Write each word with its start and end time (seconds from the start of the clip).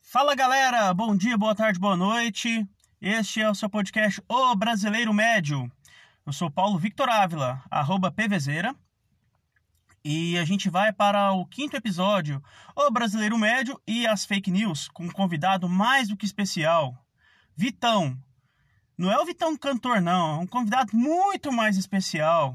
Fala 0.00 0.34
galera, 0.34 0.92
bom 0.92 1.16
dia, 1.16 1.38
boa 1.38 1.54
tarde, 1.54 1.78
boa 1.78 1.96
noite. 1.96 2.66
Este 3.00 3.40
é 3.40 3.48
o 3.48 3.54
seu 3.54 3.70
podcast 3.70 4.20
O 4.28 4.56
Brasileiro 4.56 5.14
Médio. 5.14 5.70
Eu 6.26 6.32
sou 6.32 6.50
Paulo 6.50 6.78
Victor 6.78 7.08
Ávila, 7.08 7.62
arroba 7.70 8.10
PVZera. 8.10 8.74
E 10.04 10.36
a 10.36 10.44
gente 10.44 10.68
vai 10.68 10.92
para 10.92 11.32
o 11.32 11.46
quinto 11.46 11.76
episódio, 11.76 12.42
O 12.74 12.90
Brasileiro 12.90 13.38
Médio 13.38 13.80
e 13.86 14.04
as 14.04 14.24
Fake 14.24 14.50
News, 14.50 14.88
com 14.88 15.04
um 15.04 15.10
convidado 15.10 15.68
mais 15.68 16.08
do 16.08 16.16
que 16.16 16.26
especial, 16.26 16.98
Vitão. 17.54 18.20
Não 19.02 19.10
é 19.10 19.18
o 19.18 19.24
Vitão 19.24 19.56
cantor, 19.56 20.00
não, 20.00 20.36
é 20.36 20.38
um 20.44 20.46
convidado 20.46 20.96
muito 20.96 21.50
mais 21.50 21.76
especial. 21.76 22.54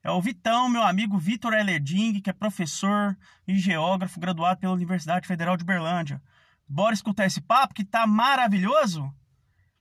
É 0.00 0.08
o 0.08 0.22
Vitão, 0.22 0.68
meu 0.68 0.84
amigo 0.84 1.18
Vitor 1.18 1.52
Elerding, 1.52 2.20
que 2.20 2.30
é 2.30 2.32
professor 2.32 3.18
e 3.48 3.58
geógrafo 3.58 4.20
graduado 4.20 4.60
pela 4.60 4.74
Universidade 4.74 5.26
Federal 5.26 5.56
de 5.56 5.64
Berlândia. 5.64 6.22
Bora 6.68 6.94
escutar 6.94 7.26
esse 7.26 7.40
papo 7.40 7.74
que 7.74 7.84
tá 7.84 8.06
maravilhoso? 8.06 9.12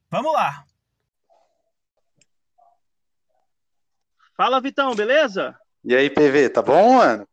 Vamos 0.10 0.34
lá! 0.34 0.66
Fala, 4.36 4.60
Vitão, 4.60 4.96
beleza? 4.96 5.56
E 5.84 5.96
aí, 5.96 6.10
PV, 6.10 6.50
tá 6.50 6.64
bom, 6.64 6.96
mano? 6.96 7.28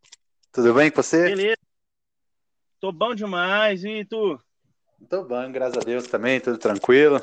Tudo 0.52 0.74
bem 0.74 0.90
com 0.90 1.02
você? 1.02 1.24
Beleza. 1.24 1.56
Tô 2.78 2.92
bom 2.92 3.14
demais, 3.14 3.82
e 3.82 4.04
tu? 4.04 4.38
Tô 5.08 5.24
bom, 5.24 5.50
graças 5.50 5.78
a 5.78 5.80
Deus 5.80 6.06
também, 6.06 6.38
tudo 6.38 6.58
tranquilo. 6.58 7.18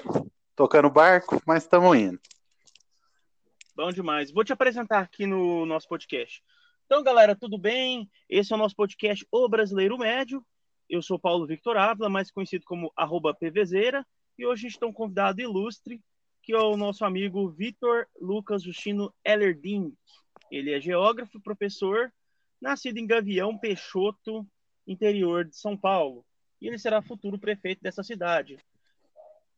Tocando 0.55 0.89
barco, 0.89 1.41
mas 1.45 1.63
estamos 1.63 1.97
indo. 1.97 2.19
Bom 3.75 3.91
demais. 3.91 4.31
Vou 4.31 4.43
te 4.43 4.51
apresentar 4.51 4.99
aqui 4.99 5.25
no 5.25 5.65
nosso 5.65 5.87
podcast. 5.87 6.43
Então, 6.85 7.01
galera, 7.01 7.35
tudo 7.35 7.57
bem? 7.57 8.11
Esse 8.29 8.51
é 8.51 8.55
o 8.55 8.59
nosso 8.59 8.75
podcast 8.75 9.25
O 9.31 9.47
Brasileiro 9.47 9.97
Médio. 9.97 10.45
Eu 10.89 11.01
sou 11.01 11.17
Paulo 11.17 11.47
Victor 11.47 11.77
Ávila, 11.77 12.09
mais 12.09 12.29
conhecido 12.29 12.65
como 12.65 12.91
arroba 12.97 13.33
PVZera, 13.33 14.05
e 14.37 14.45
hoje 14.45 14.65
a 14.65 14.69
gente 14.69 14.79
tem 14.79 14.89
um 14.89 14.93
convidado 14.93 15.39
ilustre, 15.39 16.01
que 16.43 16.51
é 16.51 16.57
o 16.57 16.75
nosso 16.75 17.05
amigo 17.05 17.49
Vitor 17.49 18.05
Lucas 18.19 18.61
Justino 18.61 19.13
Ellerding. 19.23 19.95
Ele 20.51 20.73
é 20.73 20.81
geógrafo 20.81 21.39
professor, 21.39 22.11
nascido 22.59 22.97
em 22.97 23.07
Gavião 23.07 23.57
Peixoto, 23.57 24.45
interior 24.85 25.45
de 25.45 25.55
São 25.55 25.77
Paulo. 25.77 26.25
E 26.59 26.67
ele 26.67 26.77
será 26.77 27.01
futuro 27.01 27.39
prefeito 27.39 27.81
dessa 27.81 28.03
cidade. 28.03 28.59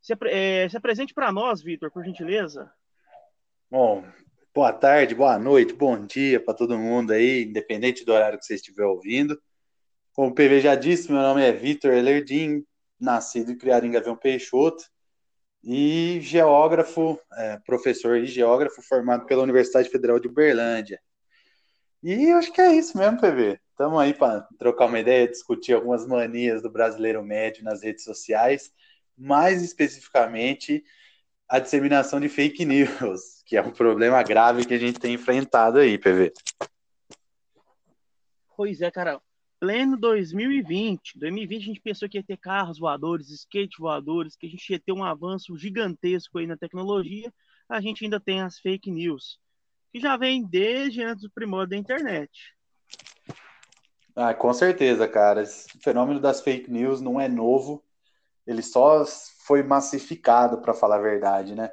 Se, 0.03 0.13
é, 0.25 0.67
se 0.67 0.75
apresente 0.75 1.13
para 1.13 1.31
nós, 1.31 1.61
Vitor, 1.61 1.89
por 1.89 2.03
gentileza. 2.03 2.69
Bom, 3.71 4.03
boa 4.53 4.73
tarde, 4.73 5.15
boa 5.15 5.39
noite, 5.39 5.73
bom 5.73 6.05
dia 6.05 6.41
para 6.43 6.53
todo 6.53 6.77
mundo 6.77 7.13
aí, 7.13 7.43
independente 7.45 8.03
do 8.03 8.11
horário 8.11 8.37
que 8.37 8.45
você 8.45 8.55
estiver 8.55 8.83
ouvindo. 8.83 9.41
Como 10.11 10.27
o 10.27 10.35
PV 10.35 10.59
já 10.59 10.75
disse, 10.75 11.09
meu 11.09 11.21
nome 11.21 11.41
é 11.41 11.53
Vitor 11.53 11.93
Elerdim, 11.93 12.65
nascido 12.99 13.53
e 13.53 13.55
criado 13.55 13.85
em 13.85 13.91
Gavião 13.91 14.17
Peixoto, 14.17 14.83
e 15.63 16.19
geógrafo, 16.19 17.17
é, 17.37 17.57
professor 17.65 18.17
e 18.17 18.25
geógrafo 18.25 18.81
formado 18.81 19.25
pela 19.25 19.43
Universidade 19.43 19.87
Federal 19.87 20.19
de 20.19 20.27
Uberlândia. 20.27 20.99
E 22.03 22.29
acho 22.33 22.51
que 22.51 22.59
é 22.59 22.75
isso 22.75 22.97
mesmo, 22.97 23.21
PV. 23.21 23.57
Estamos 23.71 24.01
aí 24.01 24.13
para 24.13 24.41
trocar 24.59 24.87
uma 24.87 24.99
ideia, 24.99 25.29
discutir 25.29 25.71
algumas 25.71 26.05
manias 26.05 26.61
do 26.61 26.69
brasileiro 26.69 27.23
médio 27.23 27.63
nas 27.63 27.81
redes 27.81 28.03
sociais, 28.03 28.69
mais 29.17 29.61
especificamente 29.61 30.83
a 31.47 31.59
disseminação 31.59 32.19
de 32.19 32.29
fake 32.29 32.65
news, 32.65 33.43
que 33.45 33.57
é 33.57 33.61
um 33.61 33.71
problema 33.71 34.21
grave 34.23 34.65
que 34.65 34.73
a 34.73 34.79
gente 34.79 34.99
tem 34.99 35.13
enfrentado 35.13 35.79
aí, 35.79 35.97
PV. 35.97 36.33
Pois 38.55 38.81
é, 38.81 38.91
cara 38.91 39.21
pleno 39.63 39.95
2020. 39.95 41.17
2020 41.17 41.61
a 41.61 41.65
gente 41.65 41.79
pensou 41.79 42.09
que 42.09 42.17
ia 42.17 42.23
ter 42.23 42.35
carros 42.35 42.77
voadores, 42.77 43.29
skate 43.29 43.77
voadores, 43.79 44.35
que 44.35 44.45
a 44.45 44.49
gente 44.49 44.69
ia 44.69 44.77
ter 44.77 44.91
um 44.91 45.05
avanço 45.05 45.57
gigantesco 45.57 46.37
aí 46.37 46.45
na 46.45 46.57
tecnologia. 46.57 47.33
A 47.69 47.79
gente 47.79 48.03
ainda 48.03 48.19
tem 48.19 48.41
as 48.41 48.59
fake 48.59 48.91
news, 48.91 49.39
que 49.93 50.01
já 50.01 50.17
vem 50.17 50.43
desde 50.43 51.01
antes 51.01 51.23
do 51.23 51.31
primórdio 51.31 51.69
da 51.69 51.77
internet. 51.77 52.29
Ah, 54.13 54.33
com 54.33 54.53
certeza, 54.53 55.07
cara. 55.07 55.43
Esse 55.43 55.69
fenômeno 55.79 56.19
das 56.19 56.41
fake 56.41 56.69
news 56.69 56.99
não 56.99 57.19
é 57.19 57.29
novo. 57.29 57.81
Ele 58.45 58.61
só 58.61 59.05
foi 59.45 59.63
massificado, 59.63 60.61
para 60.61 60.73
falar 60.73 60.97
a 60.97 61.01
verdade, 61.01 61.55
né? 61.55 61.71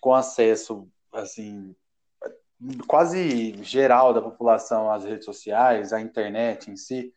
Com 0.00 0.14
acesso, 0.14 0.88
assim, 1.12 1.74
quase 2.86 3.62
geral 3.62 4.14
da 4.14 4.22
população 4.22 4.90
às 4.90 5.04
redes 5.04 5.24
sociais, 5.24 5.92
à 5.92 6.00
internet 6.00 6.70
em 6.70 6.76
si, 6.76 7.12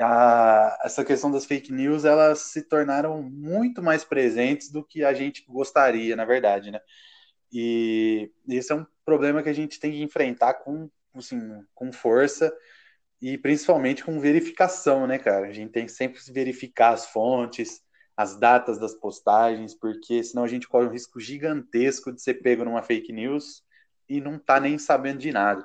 a, 0.00 0.78
essa 0.84 1.04
questão 1.04 1.30
das 1.30 1.44
fake 1.44 1.72
news, 1.72 2.04
elas 2.04 2.40
se 2.40 2.62
tornaram 2.62 3.22
muito 3.22 3.82
mais 3.82 4.04
presentes 4.04 4.70
do 4.70 4.84
que 4.84 5.04
a 5.04 5.12
gente 5.12 5.44
gostaria, 5.48 6.14
na 6.14 6.24
verdade, 6.24 6.70
né? 6.70 6.80
E 7.52 8.30
esse 8.48 8.72
é 8.72 8.76
um 8.76 8.86
problema 9.04 9.42
que 9.42 9.48
a 9.48 9.54
gente 9.54 9.80
tem 9.80 9.92
que 9.92 10.02
enfrentar 10.02 10.54
com, 10.54 10.90
assim, 11.14 11.40
com 11.74 11.92
força 11.92 12.52
e 13.20 13.36
principalmente 13.38 14.04
com 14.04 14.20
verificação, 14.20 15.06
né, 15.06 15.18
cara? 15.18 15.48
A 15.48 15.52
gente 15.52 15.72
tem 15.72 15.86
que 15.86 15.92
sempre 15.92 16.20
verificar 16.30 16.92
as 16.92 17.06
fontes, 17.06 17.80
as 18.18 18.34
datas 18.34 18.80
das 18.80 18.94
postagens, 18.94 19.76
porque 19.76 20.24
senão 20.24 20.42
a 20.42 20.48
gente 20.48 20.66
corre 20.66 20.88
um 20.88 20.90
risco 20.90 21.20
gigantesco 21.20 22.12
de 22.12 22.20
ser 22.20 22.34
pego 22.42 22.64
numa 22.64 22.82
fake 22.82 23.12
news 23.12 23.62
e 24.08 24.20
não 24.20 24.40
tá 24.40 24.58
nem 24.58 24.76
sabendo 24.76 25.20
de 25.20 25.30
nada. 25.30 25.64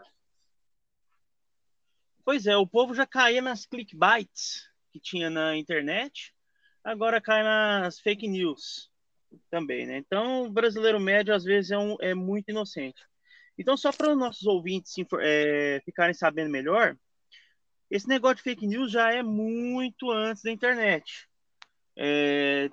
Pois 2.23 2.45
é, 2.45 2.55
o 2.55 2.67
povo 2.67 2.93
já 2.93 3.07
caía 3.07 3.41
nas 3.41 3.65
clickbaits 3.65 4.69
que 4.91 4.99
tinha 4.99 5.31
na 5.31 5.57
internet, 5.57 6.31
agora 6.83 7.19
cai 7.19 7.41
nas 7.41 7.99
fake 7.99 8.27
news 8.27 8.91
também, 9.49 9.87
né? 9.87 9.97
Então, 9.97 10.43
o 10.43 10.51
brasileiro 10.51 10.99
médio 10.99 11.33
às 11.33 11.43
vezes 11.43 11.71
é, 11.71 11.77
um, 11.79 11.97
é 12.01 12.13
muito 12.13 12.49
inocente. 12.49 13.01
Então, 13.57 13.75
só 13.75 13.91
para 13.91 14.11
os 14.11 14.17
nossos 14.17 14.45
ouvintes 14.45 14.93
é, 15.21 15.81
ficarem 15.83 16.13
sabendo 16.13 16.51
melhor, 16.51 16.95
esse 17.89 18.07
negócio 18.07 18.37
de 18.37 18.43
fake 18.43 18.67
news 18.67 18.91
já 18.91 19.11
é 19.11 19.23
muito 19.23 20.11
antes 20.11 20.43
da 20.43 20.51
internet. 20.51 21.27
É, 21.95 22.69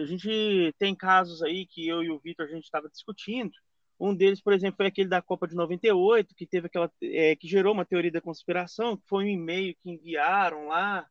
a 0.00 0.04
gente 0.06 0.74
tem 0.78 0.94
casos 0.94 1.42
aí 1.42 1.66
que 1.66 1.86
eu 1.86 2.02
e 2.02 2.10
o 2.10 2.18
Vitor 2.18 2.46
a 2.46 2.50
gente 2.50 2.64
estava 2.64 2.88
discutindo, 2.88 3.52
um 3.98 4.14
deles, 4.14 4.40
por 4.42 4.52
exemplo, 4.52 4.76
foi 4.76 4.86
aquele 4.86 5.08
da 5.08 5.22
Copa 5.22 5.48
de 5.48 5.54
98, 5.54 6.34
que 6.34 6.46
teve 6.46 6.66
aquela 6.66 6.90
é, 7.02 7.34
que 7.34 7.48
gerou 7.48 7.72
uma 7.72 7.84
teoria 7.84 8.12
da 8.12 8.20
conspiração, 8.20 8.96
que 8.96 9.06
foi 9.08 9.24
um 9.24 9.28
e-mail 9.28 9.74
que 9.80 9.90
enviaram 9.90 10.68
lá 10.68 11.06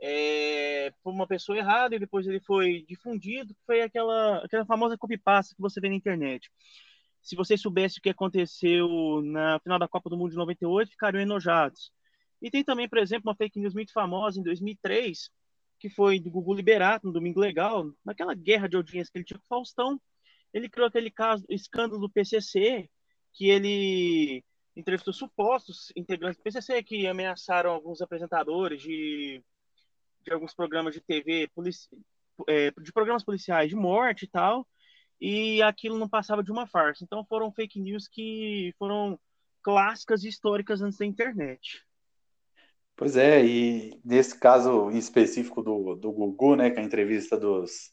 é, 0.00 0.92
por 1.02 1.12
uma 1.12 1.26
pessoa 1.26 1.58
errada 1.58 1.96
e 1.96 1.98
depois 1.98 2.26
ele 2.26 2.40
foi 2.40 2.84
difundido, 2.88 3.54
foi 3.66 3.82
aquela 3.82 4.38
aquela 4.44 4.64
famosa 4.66 4.96
copypasta 4.96 5.54
que 5.54 5.60
você 5.60 5.80
vê 5.80 5.88
na 5.88 5.96
internet. 5.96 6.50
Se 7.22 7.36
vocês 7.36 7.60
soubessem 7.60 7.98
o 7.98 8.02
que 8.02 8.10
aconteceu 8.10 9.22
na 9.22 9.58
final 9.60 9.78
da 9.78 9.88
Copa 9.88 10.10
do 10.10 10.16
Mundo 10.16 10.30
de 10.30 10.36
98, 10.36 10.90
ficariam 10.90 11.22
enojados. 11.22 11.92
E 12.40 12.50
tem 12.50 12.64
também, 12.64 12.88
por 12.88 12.98
exemplo, 12.98 13.30
uma 13.30 13.36
fake 13.36 13.60
news 13.60 13.74
muito 13.74 13.92
famosa 13.92 14.40
em 14.40 14.42
2003, 14.42 15.30
que 15.82 15.90
foi 15.90 16.20
do 16.20 16.30
Google 16.30 16.54
Liberato, 16.54 17.08
no 17.08 17.12
Domingo 17.12 17.40
Legal, 17.40 17.92
naquela 18.04 18.34
guerra 18.34 18.68
de 18.68 18.76
audiência 18.76 19.10
que 19.10 19.18
ele 19.18 19.24
tinha 19.24 19.38
com 19.40 19.44
o 19.44 19.48
Faustão, 19.48 20.00
ele 20.54 20.68
criou 20.68 20.86
aquele 20.86 21.10
caso, 21.10 21.44
escândalo 21.48 22.00
do 22.00 22.08
PCC, 22.08 22.88
que 23.32 23.48
ele 23.50 24.44
entrevistou 24.76 25.12
supostos 25.12 25.92
integrantes 25.96 26.38
do 26.38 26.44
PCC 26.44 26.84
que 26.84 27.04
ameaçaram 27.08 27.72
alguns 27.72 28.00
apresentadores 28.00 28.80
de, 28.80 29.42
de 30.24 30.32
alguns 30.32 30.54
programas 30.54 30.94
de 30.94 31.00
TV, 31.00 31.48
polici, 31.52 31.88
é, 32.48 32.70
de 32.70 32.92
programas 32.92 33.24
policiais 33.24 33.68
de 33.68 33.74
morte 33.74 34.22
e 34.26 34.28
tal, 34.28 34.64
e 35.20 35.60
aquilo 35.62 35.98
não 35.98 36.08
passava 36.08 36.44
de 36.44 36.52
uma 36.52 36.68
farsa. 36.68 37.02
Então 37.02 37.24
foram 37.24 37.50
fake 37.50 37.80
news 37.80 38.06
que 38.06 38.72
foram 38.78 39.18
clássicas 39.60 40.22
e 40.22 40.28
históricas 40.28 40.80
antes 40.80 40.98
da 40.98 41.06
internet. 41.06 41.84
Pois 43.02 43.16
é, 43.16 43.44
e 43.44 44.00
nesse 44.04 44.38
caso 44.38 44.88
específico 44.92 45.60
do, 45.60 45.96
do 45.96 46.12
Gugu, 46.12 46.54
né, 46.54 46.70
com 46.70 46.78
a 46.78 46.84
entrevista 46.84 47.36
dos, 47.36 47.92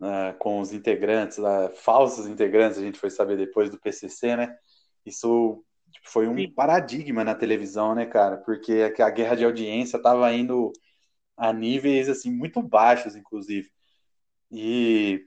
uh, 0.00 0.32
com 0.38 0.60
os 0.60 0.72
integrantes, 0.72 1.38
uh, 1.38 1.74
falsos 1.74 2.24
integrantes, 2.28 2.78
a 2.78 2.82
gente 2.82 3.00
foi 3.00 3.10
saber 3.10 3.36
depois 3.36 3.68
do 3.68 3.80
PCC, 3.80 4.36
né? 4.36 4.56
Isso 5.04 5.64
tipo, 5.90 6.08
foi 6.08 6.28
um 6.28 6.36
Sim. 6.36 6.52
paradigma 6.52 7.24
na 7.24 7.34
televisão, 7.34 7.96
né, 7.96 8.06
cara? 8.06 8.36
Porque 8.36 8.94
a 9.00 9.10
guerra 9.10 9.34
de 9.34 9.44
audiência 9.44 9.96
estava 9.96 10.32
indo 10.32 10.72
a 11.36 11.52
níveis 11.52 12.08
assim 12.08 12.30
muito 12.30 12.62
baixos, 12.62 13.16
inclusive. 13.16 13.68
E 14.52 15.26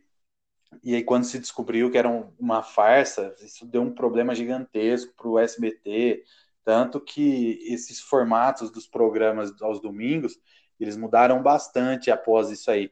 e 0.81 0.95
aí 0.95 1.03
quando 1.03 1.25
se 1.25 1.37
descobriu 1.37 1.91
que 1.91 1.97
era 1.97 2.07
uma 2.39 2.63
farsa, 2.63 3.35
isso 3.41 3.65
deu 3.65 3.81
um 3.81 3.93
problema 3.93 4.33
gigantesco 4.33 5.13
para 5.17 5.27
o 5.27 5.37
SBT, 5.37 6.23
tanto 6.63 6.99
que 6.99 7.59
esses 7.63 7.99
formatos 7.99 8.71
dos 8.71 8.87
programas 8.87 9.61
aos 9.61 9.81
domingos 9.81 10.39
eles 10.79 10.97
mudaram 10.97 11.41
bastante 11.41 12.09
após 12.09 12.49
isso 12.49 12.69
aí 12.71 12.91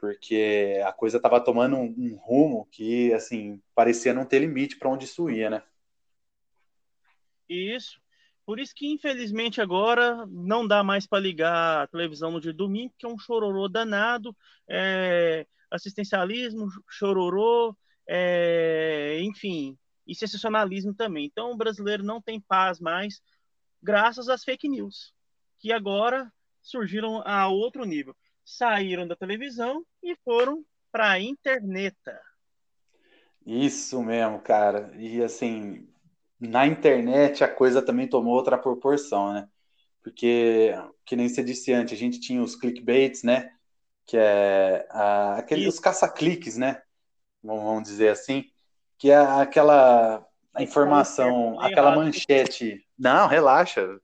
porque 0.00 0.80
a 0.84 0.92
coisa 0.92 1.18
estava 1.18 1.38
tomando 1.44 1.76
um, 1.76 1.94
um, 1.96 2.16
rumo 2.16 2.66
que, 2.72 3.12
assim, 3.12 3.62
parecia 3.74 4.14
não 4.14 4.24
ter 4.24 4.38
limite 4.38 4.78
para 4.78 4.88
onde 4.88 5.04
isso 5.04 5.28
ia, 5.28 5.50
né? 5.50 5.62
Isso. 7.46 8.00
Por 8.46 8.58
isso 8.58 8.74
que, 8.74 8.90
infelizmente, 8.90 9.60
agora 9.60 10.26
não 10.26 10.66
dá 10.66 10.82
mais 10.82 11.06
para 11.06 11.20
ligar 11.20 11.82
a 11.82 11.86
televisão 11.86 12.30
no 12.30 12.40
dia 12.40 12.50
de 12.50 12.56
domingo, 12.56 12.94
que 12.98 13.04
é 13.04 13.08
um 13.08 13.18
chororô 13.18 13.68
danado, 13.68 14.34
é, 14.66 15.46
assistencialismo, 15.70 16.66
chororô, 16.88 17.76
é, 18.08 19.20
enfim, 19.20 19.78
e 20.10 20.14
sensacionalismo 20.16 20.92
também. 20.92 21.24
Então, 21.24 21.52
o 21.52 21.56
brasileiro 21.56 22.02
não 22.02 22.20
tem 22.20 22.40
paz 22.40 22.80
mais, 22.80 23.22
graças 23.80 24.28
às 24.28 24.42
fake 24.42 24.68
news, 24.68 25.14
que 25.60 25.72
agora 25.72 26.32
surgiram 26.60 27.22
a 27.24 27.46
outro 27.46 27.84
nível. 27.84 28.16
Saíram 28.44 29.06
da 29.06 29.14
televisão 29.14 29.86
e 30.02 30.16
foram 30.24 30.64
para 30.90 31.12
a 31.12 31.20
internet. 31.20 31.96
Isso 33.46 34.02
mesmo, 34.02 34.40
cara. 34.40 34.90
E 34.96 35.22
assim, 35.22 35.88
na 36.40 36.66
internet 36.66 37.44
a 37.44 37.48
coisa 37.48 37.80
também 37.80 38.08
tomou 38.08 38.34
outra 38.34 38.58
proporção, 38.58 39.32
né? 39.32 39.48
Porque, 40.02 40.74
que 41.04 41.14
nem 41.14 41.28
você 41.28 41.44
disse 41.44 41.72
antes, 41.72 41.94
a 41.94 41.96
gente 41.96 42.18
tinha 42.18 42.42
os 42.42 42.56
clickbaits, 42.56 43.22
né? 43.22 43.52
Que 44.06 44.16
é 44.16 44.88
a, 44.90 45.36
aqueles 45.36 45.78
caça-cliques, 45.78 46.56
né? 46.56 46.82
Vamos 47.40 47.84
dizer 47.84 48.08
assim, 48.08 48.50
que 49.00 49.10
é 49.10 49.16
aquela 49.16 50.24
informação, 50.58 51.58
aquela 51.58 51.96
manchete. 51.96 52.86
Não, 52.98 53.26
relaxa. 53.26 53.98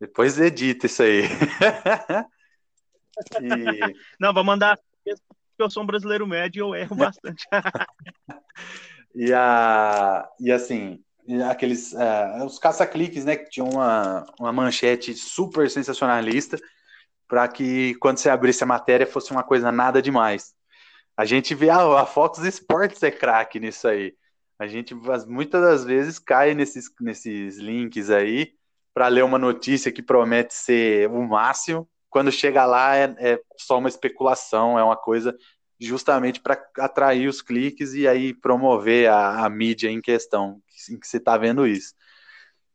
Depois 0.00 0.38
edita 0.38 0.86
isso 0.86 1.04
aí. 1.04 1.22
e... 3.40 3.94
Não, 4.18 4.34
vou 4.34 4.42
mandar 4.42 4.76
porque 5.04 5.62
eu 5.62 5.70
sou 5.70 5.84
um 5.84 5.86
brasileiro 5.86 6.26
médio 6.26 6.58
e 6.58 6.62
eu 6.62 6.74
erro 6.74 6.96
bastante. 6.96 7.46
e, 9.14 9.32
a, 9.32 10.28
e 10.40 10.50
assim, 10.50 11.00
aqueles 11.48 11.92
uh, 11.92 12.44
os 12.44 12.58
caça-cliques, 12.58 13.24
né, 13.24 13.36
que 13.36 13.48
tinham 13.48 13.68
uma, 13.68 14.26
uma 14.40 14.52
manchete 14.52 15.14
super 15.14 15.70
sensacionalista 15.70 16.58
para 17.28 17.46
que 17.46 17.94
quando 17.96 18.18
você 18.18 18.28
abrisse 18.28 18.64
a 18.64 18.66
matéria 18.66 19.06
fosse 19.06 19.30
uma 19.30 19.44
coisa 19.44 19.70
nada 19.70 20.02
demais. 20.02 20.52
A 21.16 21.24
gente 21.24 21.54
vê 21.54 21.70
ah, 21.70 22.00
a 22.00 22.06
Fox 22.06 22.40
Sports 22.40 23.04
é 23.04 23.10
craque 23.10 23.60
nisso 23.60 23.86
aí. 23.86 24.16
A 24.62 24.68
gente 24.68 24.94
muitas 25.26 25.60
das 25.60 25.84
vezes 25.84 26.20
cai 26.20 26.54
nesses, 26.54 26.88
nesses 27.00 27.56
links 27.58 28.10
aí 28.10 28.52
para 28.94 29.08
ler 29.08 29.24
uma 29.24 29.36
notícia 29.36 29.90
que 29.90 30.00
promete 30.00 30.54
ser 30.54 31.10
o 31.10 31.20
máximo. 31.26 31.88
Quando 32.08 32.30
chega 32.30 32.64
lá 32.64 32.94
é, 32.94 33.12
é 33.18 33.40
só 33.58 33.78
uma 33.78 33.88
especulação, 33.88 34.78
é 34.78 34.84
uma 34.84 34.96
coisa 34.96 35.36
justamente 35.80 36.38
para 36.38 36.64
atrair 36.78 37.26
os 37.26 37.42
cliques 37.42 37.92
e 37.94 38.06
aí 38.06 38.32
promover 38.32 39.10
a, 39.10 39.44
a 39.44 39.50
mídia 39.50 39.90
em 39.90 40.00
questão, 40.00 40.62
em 40.88 40.96
que 40.96 41.08
você 41.08 41.16
está 41.16 41.36
vendo 41.36 41.66
isso. 41.66 41.96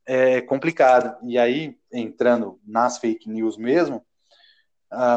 É 0.06 0.42
complicado. 0.42 1.16
E 1.26 1.38
aí, 1.38 1.78
entrando 1.90 2.60
nas 2.68 2.98
fake 2.98 3.30
news 3.30 3.56
mesmo, 3.56 4.06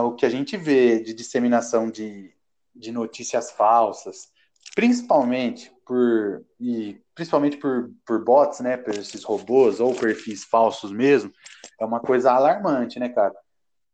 o 0.04 0.12
que 0.12 0.24
a 0.24 0.30
gente 0.30 0.56
vê 0.56 1.00
de 1.00 1.14
disseminação 1.14 1.90
de, 1.90 2.32
de 2.72 2.92
notícias 2.92 3.50
falsas, 3.50 4.28
principalmente 4.76 5.72
por 5.90 6.46
e 6.60 7.02
principalmente 7.16 7.56
por, 7.56 7.90
por 8.06 8.24
bots, 8.24 8.60
né, 8.60 8.76
por 8.76 8.94
esses 8.94 9.24
robôs 9.24 9.80
ou 9.80 9.92
perfis 9.92 10.44
falsos 10.44 10.92
mesmo, 10.92 11.32
é 11.80 11.84
uma 11.84 11.98
coisa 11.98 12.30
alarmante, 12.30 13.00
né, 13.00 13.08
cara? 13.08 13.34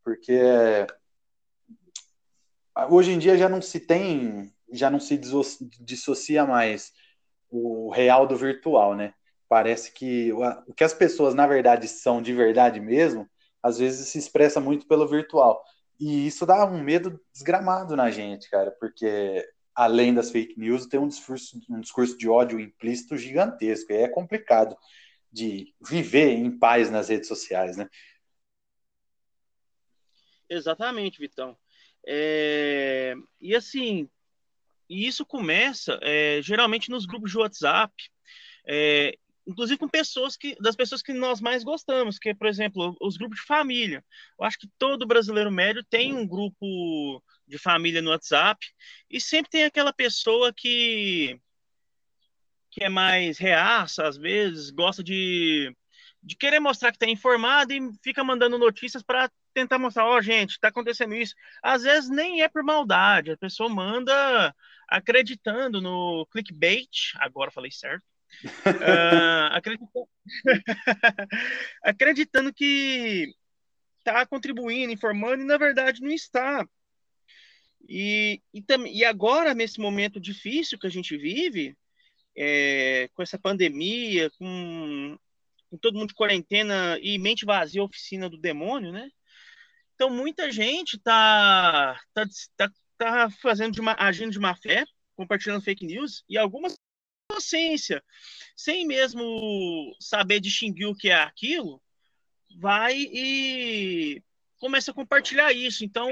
Porque 0.04 0.38
hoje 2.90 3.12
em 3.12 3.18
dia 3.18 3.38
já 3.38 3.48
não 3.48 3.62
se 3.62 3.80
tem, 3.80 4.52
já 4.70 4.90
não 4.90 5.00
se 5.00 5.18
dissocia 5.80 6.44
mais 6.44 6.92
o 7.48 7.90
real 7.90 8.26
do 8.26 8.36
virtual, 8.36 8.94
né? 8.94 9.14
Parece 9.48 9.90
que 9.90 10.30
o 10.66 10.74
que 10.74 10.84
as 10.84 10.92
pessoas 10.92 11.32
na 11.32 11.46
verdade 11.46 11.88
são 11.88 12.20
de 12.20 12.34
verdade 12.34 12.78
mesmo, 12.78 13.26
às 13.62 13.78
vezes 13.78 14.08
se 14.08 14.18
expressa 14.18 14.60
muito 14.60 14.86
pelo 14.86 15.08
virtual. 15.08 15.64
E 15.98 16.26
isso 16.26 16.44
dá 16.44 16.66
um 16.66 16.82
medo 16.82 17.18
desgramado 17.32 17.96
na 17.96 18.10
gente, 18.10 18.50
cara, 18.50 18.70
porque 18.78 19.42
além 19.76 20.14
das 20.14 20.30
fake 20.30 20.58
news, 20.58 20.86
tem 20.86 20.98
um 20.98 21.06
discurso, 21.06 21.60
um 21.68 21.80
discurso 21.80 22.16
de 22.16 22.26
ódio 22.28 22.58
implícito 22.58 23.16
gigantesco. 23.16 23.92
E 23.92 23.96
é 23.96 24.08
complicado 24.08 24.76
de 25.30 25.74
viver 25.86 26.30
em 26.30 26.58
paz 26.58 26.90
nas 26.90 27.10
redes 27.10 27.28
sociais, 27.28 27.76
né? 27.76 27.88
Exatamente, 30.48 31.18
Vitão. 31.18 31.56
É... 32.06 33.14
E 33.38 33.54
assim, 33.54 34.08
isso 34.88 35.26
começa 35.26 35.98
é, 36.02 36.40
geralmente 36.42 36.90
nos 36.90 37.04
grupos 37.04 37.30
de 37.32 37.38
WhatsApp, 37.38 37.92
é, 38.66 39.18
inclusive 39.46 39.78
com 39.78 39.88
pessoas 39.88 40.36
que 40.36 40.56
das 40.60 40.74
pessoas 40.74 41.02
que 41.02 41.12
nós 41.12 41.40
mais 41.40 41.62
gostamos, 41.62 42.18
que 42.18 42.30
é, 42.30 42.34
por 42.34 42.46
exemplo, 42.46 42.96
os 43.00 43.16
grupos 43.16 43.40
de 43.40 43.46
família. 43.46 44.04
Eu 44.38 44.46
acho 44.46 44.58
que 44.58 44.68
todo 44.78 45.06
brasileiro 45.06 45.50
médio 45.50 45.84
tem 45.84 46.14
um 46.14 46.26
grupo 46.26 47.22
de 47.46 47.58
família 47.58 48.02
no 48.02 48.10
WhatsApp 48.10 48.66
e 49.10 49.20
sempre 49.20 49.50
tem 49.50 49.64
aquela 49.64 49.92
pessoa 49.92 50.52
que 50.52 51.40
que 52.76 52.84
é 52.84 52.90
mais 52.90 53.38
reaça, 53.38 54.06
às 54.06 54.18
vezes, 54.18 54.68
gosta 54.68 55.02
de, 55.02 55.74
de 56.22 56.36
querer 56.36 56.60
mostrar 56.60 56.90
que 56.90 56.96
está 56.96 57.06
informado 57.06 57.72
e 57.72 57.80
fica 58.02 58.22
mandando 58.22 58.58
notícias 58.58 59.02
para 59.02 59.30
tentar 59.54 59.78
mostrar, 59.78 60.04
ó, 60.04 60.18
oh, 60.18 60.20
gente, 60.20 60.50
está 60.50 60.68
acontecendo 60.68 61.14
isso. 61.14 61.34
Às 61.62 61.84
vezes 61.84 62.10
nem 62.10 62.42
é 62.42 62.48
por 62.48 62.62
maldade, 62.62 63.30
a 63.30 63.36
pessoa 63.38 63.70
manda 63.70 64.54
acreditando 64.86 65.80
no 65.80 66.26
clickbait, 66.30 67.14
agora 67.14 67.50
falei 67.50 67.70
certo, 67.70 68.04
uh, 68.66 69.52
acreditando, 69.52 70.08
acreditando 71.82 72.52
que 72.52 73.32
está 74.00 74.26
contribuindo, 74.26 74.92
informando, 74.92 75.42
e 75.42 75.46
na 75.46 75.56
verdade 75.56 76.02
não 76.02 76.10
está. 76.10 76.66
E, 77.88 78.40
e, 78.52 78.64
e 78.92 79.04
agora, 79.04 79.54
nesse 79.54 79.80
momento 79.80 80.20
difícil 80.20 80.78
que 80.78 80.86
a 80.86 80.90
gente 80.90 81.16
vive, 81.16 81.76
é, 82.36 83.08
com 83.14 83.22
essa 83.22 83.38
pandemia, 83.38 84.30
com, 84.38 85.18
com, 85.70 85.78
todo 85.78 85.98
mundo 85.98 86.08
de 86.08 86.14
quarentena 86.14 86.98
e 87.00 87.18
mente 87.18 87.44
vazia, 87.44 87.82
oficina 87.82 88.28
do 88.28 88.38
demônio, 88.38 88.92
né? 88.92 89.10
Então, 89.94 90.10
muita 90.10 90.50
gente 90.50 90.98
tá, 90.98 91.98
tá, 92.12 92.26
tá, 92.56 92.70
tá 92.98 93.30
fazendo 93.40 93.74
de 93.74 93.80
uma, 93.80 93.96
agindo 93.98 94.32
de 94.32 94.38
má 94.38 94.54
fé, 94.54 94.84
compartilhando 95.16 95.62
fake 95.62 95.86
news, 95.86 96.22
e 96.28 96.36
algumas 96.36 96.76
inocência, 97.30 98.02
sem 98.56 98.86
mesmo 98.86 99.94
saber 100.00 100.40
distinguir 100.40 100.86
o 100.86 100.94
que 100.94 101.10
é 101.10 101.14
aquilo, 101.14 101.82
vai 102.58 102.96
e 102.96 104.22
começa 104.58 104.90
a 104.90 104.94
compartilhar 104.94 105.52
isso. 105.52 105.84
Então, 105.84 106.08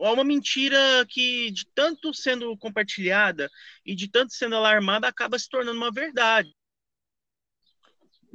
é 0.00 0.10
uma 0.10 0.24
mentira 0.24 0.78
que, 1.08 1.50
de 1.50 1.66
tanto 1.74 2.12
sendo 2.12 2.56
compartilhada 2.56 3.50
e 3.84 3.94
de 3.94 4.08
tanto 4.08 4.32
sendo 4.32 4.56
alarmada, 4.56 5.08
acaba 5.08 5.38
se 5.38 5.48
tornando 5.48 5.78
uma 5.78 5.90
verdade. 5.90 6.54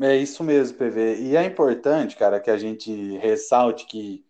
É 0.01 0.15
isso 0.15 0.43
mesmo, 0.43 0.77
PV. 0.77 1.21
E 1.21 1.35
é 1.35 1.43
importante, 1.43 2.15
cara, 2.15 2.39
que 2.39 2.49
a 2.49 2.57
gente 2.57 3.17
ressalte 3.17 3.85
que, 3.85 4.25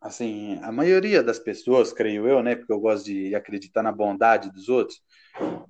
assim, 0.00 0.58
a 0.62 0.72
maioria 0.72 1.22
das 1.22 1.38
pessoas, 1.38 1.92
creio 1.92 2.26
eu, 2.26 2.42
né, 2.42 2.56
porque 2.56 2.72
eu 2.72 2.80
gosto 2.80 3.04
de 3.06 3.34
acreditar 3.34 3.82
na 3.82 3.92
bondade 3.92 4.50
dos 4.50 4.68
outros, 4.68 5.02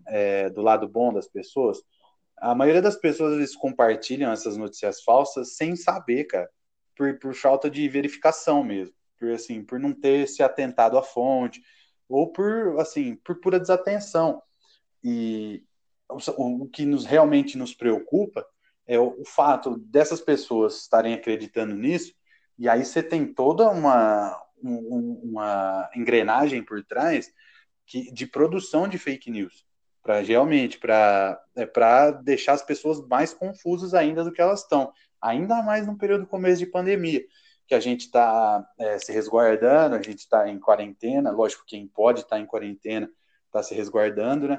é, 0.06 0.50
do 0.50 0.62
lado 0.62 0.88
bom 0.88 1.12
das 1.12 1.26
pessoas, 1.26 1.78
a 2.36 2.54
maioria 2.54 2.82
das 2.82 2.96
pessoas 2.96 3.34
eles 3.34 3.56
compartilham 3.56 4.30
essas 4.30 4.56
notícias 4.56 5.02
falsas 5.02 5.56
sem 5.56 5.74
saber, 5.74 6.24
cara, 6.24 6.48
por, 6.96 7.18
por 7.18 7.34
falta 7.34 7.68
de 7.70 7.88
verificação 7.88 8.62
mesmo 8.62 8.94
por 9.18 9.30
assim, 9.30 9.62
por 9.62 9.78
não 9.78 9.92
ter 9.92 10.28
se 10.28 10.42
atentado 10.42 10.98
à 10.98 11.02
fonte, 11.02 11.62
ou 12.08 12.32
por 12.32 12.78
assim, 12.80 13.16
por 13.16 13.40
pura 13.40 13.60
desatenção. 13.60 14.42
E 15.02 15.62
o, 16.08 16.62
o 16.62 16.68
que 16.68 16.84
nos 16.84 17.04
realmente 17.04 17.56
nos 17.56 17.74
preocupa 17.74 18.46
é 18.86 18.98
o, 18.98 19.20
o 19.20 19.24
fato 19.24 19.78
dessas 19.78 20.20
pessoas 20.20 20.80
estarem 20.80 21.14
acreditando 21.14 21.74
nisso, 21.74 22.14
e 22.58 22.68
aí 22.68 22.84
você 22.84 23.02
tem 23.02 23.26
toda 23.26 23.68
uma, 23.68 24.40
uma 24.62 25.90
engrenagem 25.94 26.62
por 26.62 26.84
trás 26.84 27.32
que, 27.86 28.12
de 28.12 28.26
produção 28.26 28.86
de 28.86 28.98
fake 28.98 29.30
news 29.30 29.64
para 30.02 30.20
realmente 30.20 30.78
para 30.78 31.42
é, 31.56 31.64
para 31.64 32.10
deixar 32.10 32.52
as 32.52 32.62
pessoas 32.62 33.00
mais 33.08 33.32
confusas 33.32 33.94
ainda 33.94 34.22
do 34.22 34.30
que 34.30 34.40
elas 34.40 34.60
estão, 34.60 34.92
ainda 35.20 35.62
mais 35.62 35.86
no 35.86 35.96
período 35.96 36.26
começo 36.26 36.58
de 36.58 36.66
pandemia 36.66 37.24
que 37.66 37.74
a 37.74 37.80
gente 37.80 38.02
está 38.02 38.66
é, 38.78 38.98
se 38.98 39.12
resguardando, 39.12 39.96
a 39.96 40.02
gente 40.02 40.18
está 40.18 40.48
em 40.48 40.58
quarentena, 40.58 41.30
lógico, 41.30 41.64
quem 41.66 41.86
pode 41.86 42.20
estar 42.20 42.36
tá 42.36 42.42
em 42.42 42.46
quarentena 42.46 43.10
está 43.46 43.62
se 43.62 43.74
resguardando, 43.74 44.48
né? 44.48 44.58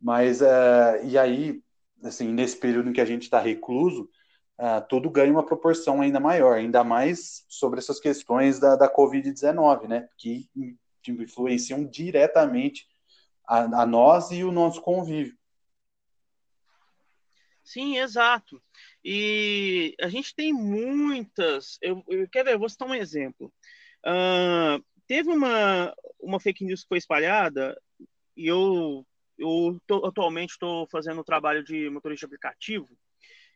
Mas, 0.00 0.42
é, 0.42 1.04
e 1.04 1.16
aí, 1.16 1.62
assim, 2.02 2.32
nesse 2.32 2.56
período 2.56 2.90
em 2.90 2.92
que 2.92 3.00
a 3.00 3.06
gente 3.06 3.22
está 3.22 3.40
recluso, 3.40 4.10
é, 4.58 4.80
tudo 4.82 5.10
ganha 5.10 5.32
uma 5.32 5.46
proporção 5.46 6.00
ainda 6.00 6.20
maior, 6.20 6.56
ainda 6.56 6.84
mais 6.84 7.44
sobre 7.48 7.78
essas 7.78 7.98
questões 8.00 8.58
da, 8.58 8.76
da 8.76 8.92
Covid-19, 8.92 9.88
né? 9.88 10.08
Que 10.18 10.48
influenciam 11.08 11.84
diretamente 11.84 12.86
a, 13.46 13.82
a 13.82 13.86
nós 13.86 14.30
e 14.30 14.44
o 14.44 14.52
nosso 14.52 14.80
convívio. 14.80 15.36
Sim, 17.64 17.96
exato. 17.98 18.62
E 19.04 19.94
a 20.00 20.08
gente 20.08 20.34
tem 20.34 20.52
muitas. 20.52 21.78
Eu, 21.80 22.02
eu 22.08 22.28
quer 22.28 22.44
ver, 22.44 22.54
eu 22.54 22.58
vou 22.58 22.68
citar 22.68 22.88
um 22.88 22.94
exemplo. 22.94 23.52
Uh, 24.06 24.82
teve 25.06 25.30
uma, 25.30 25.94
uma 26.20 26.40
fake 26.40 26.64
news 26.64 26.82
que 26.82 26.88
foi 26.88 26.98
espalhada, 26.98 27.76
e 28.36 28.46
eu, 28.46 29.06
eu 29.38 29.80
tô, 29.86 30.06
atualmente 30.06 30.50
estou 30.50 30.86
fazendo 30.90 31.20
um 31.20 31.24
trabalho 31.24 31.62
de 31.64 31.90
motorista 31.90 32.26
de 32.26 32.26
aplicativo. 32.26 32.88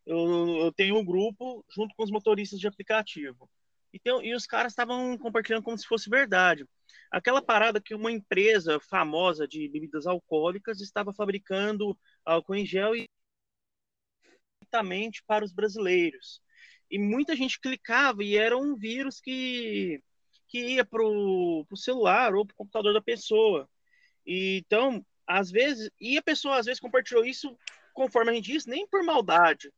Eu, 0.04 0.58
eu, 0.58 0.72
tenho 0.72 0.96
um 0.96 1.04
grupo 1.04 1.64
junto 1.68 1.94
com 1.96 2.04
os 2.04 2.10
motoristas 2.10 2.60
de 2.60 2.68
aplicativo. 2.68 3.48
E, 3.92 3.98
tem, 3.98 4.26
e 4.26 4.34
os 4.34 4.46
caras 4.46 4.72
estavam 4.72 5.16
compartilhando 5.18 5.64
como 5.64 5.78
se 5.78 5.86
fosse 5.86 6.10
verdade. 6.10 6.66
Aquela 7.10 7.42
parada 7.42 7.80
que 7.80 7.94
uma 7.94 8.12
empresa 8.12 8.78
famosa 8.80 9.46
de 9.48 9.68
bebidas 9.68 10.06
alcoólicas 10.06 10.80
estava 10.80 11.12
fabricando 11.12 11.98
álcool 12.24 12.54
em 12.54 12.66
gel 12.66 12.94
e 12.94 13.08
para 15.26 15.44
os 15.44 15.52
brasileiros. 15.52 16.40
E 16.90 16.98
muita 16.98 17.34
gente 17.34 17.60
clicava 17.60 18.22
e 18.22 18.36
era 18.36 18.56
um 18.56 18.76
vírus 18.76 19.20
que, 19.20 20.00
que 20.48 20.60
ia 20.74 20.84
para 20.84 21.02
o 21.02 21.66
celular 21.74 22.34
ou 22.34 22.46
para 22.46 22.54
o 22.54 22.56
computador 22.56 22.94
da 22.94 23.00
pessoa. 23.00 23.68
E, 24.24 24.58
então, 24.58 25.04
às 25.26 25.50
vezes, 25.50 25.90
e 26.00 26.16
a 26.16 26.22
pessoa 26.22 26.58
às 26.58 26.66
vezes 26.66 26.80
compartilhou 26.80 27.24
isso, 27.24 27.56
conforme 27.92 28.30
a 28.30 28.34
gente 28.34 28.52
disse, 28.52 28.68
nem 28.68 28.86
por 28.86 29.02
maldade, 29.02 29.72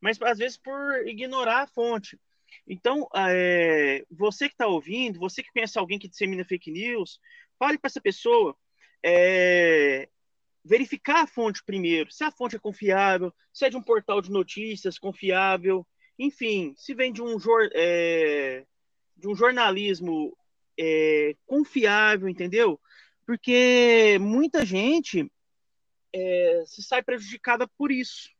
mas 0.00 0.20
às 0.22 0.38
vezes 0.38 0.56
por 0.56 1.06
ignorar 1.06 1.62
a 1.62 1.66
fonte. 1.66 2.18
Então, 2.66 3.06
é, 3.14 4.04
você 4.10 4.48
que 4.48 4.54
está 4.54 4.66
ouvindo, 4.66 5.18
você 5.18 5.42
que 5.42 5.52
conhece 5.52 5.78
alguém 5.78 5.98
que 5.98 6.08
dissemina 6.08 6.44
fake 6.44 6.70
news, 6.70 7.18
fale 7.58 7.78
para 7.78 7.88
essa 7.88 8.00
pessoa 8.00 8.56
é, 9.04 10.08
verificar 10.64 11.22
a 11.22 11.26
fonte 11.26 11.62
primeiro, 11.62 12.10
se 12.10 12.24
a 12.24 12.30
fonte 12.30 12.56
é 12.56 12.58
confiável, 12.58 13.32
se 13.52 13.66
é 13.66 13.70
de 13.70 13.76
um 13.76 13.82
portal 13.82 14.22
de 14.22 14.30
notícias 14.30 14.98
confiável, 14.98 15.86
enfim, 16.18 16.72
se 16.76 16.94
vem 16.94 17.12
de 17.12 17.20
um, 17.20 17.36
é, 17.74 18.64
de 19.16 19.28
um 19.28 19.34
jornalismo 19.34 20.36
é, 20.78 21.36
confiável, 21.46 22.28
entendeu? 22.28 22.80
Porque 23.26 24.18
muita 24.20 24.64
gente 24.64 25.30
é, 26.12 26.62
se 26.66 26.82
sai 26.82 27.02
prejudicada 27.02 27.68
por 27.76 27.90
isso. 27.92 28.30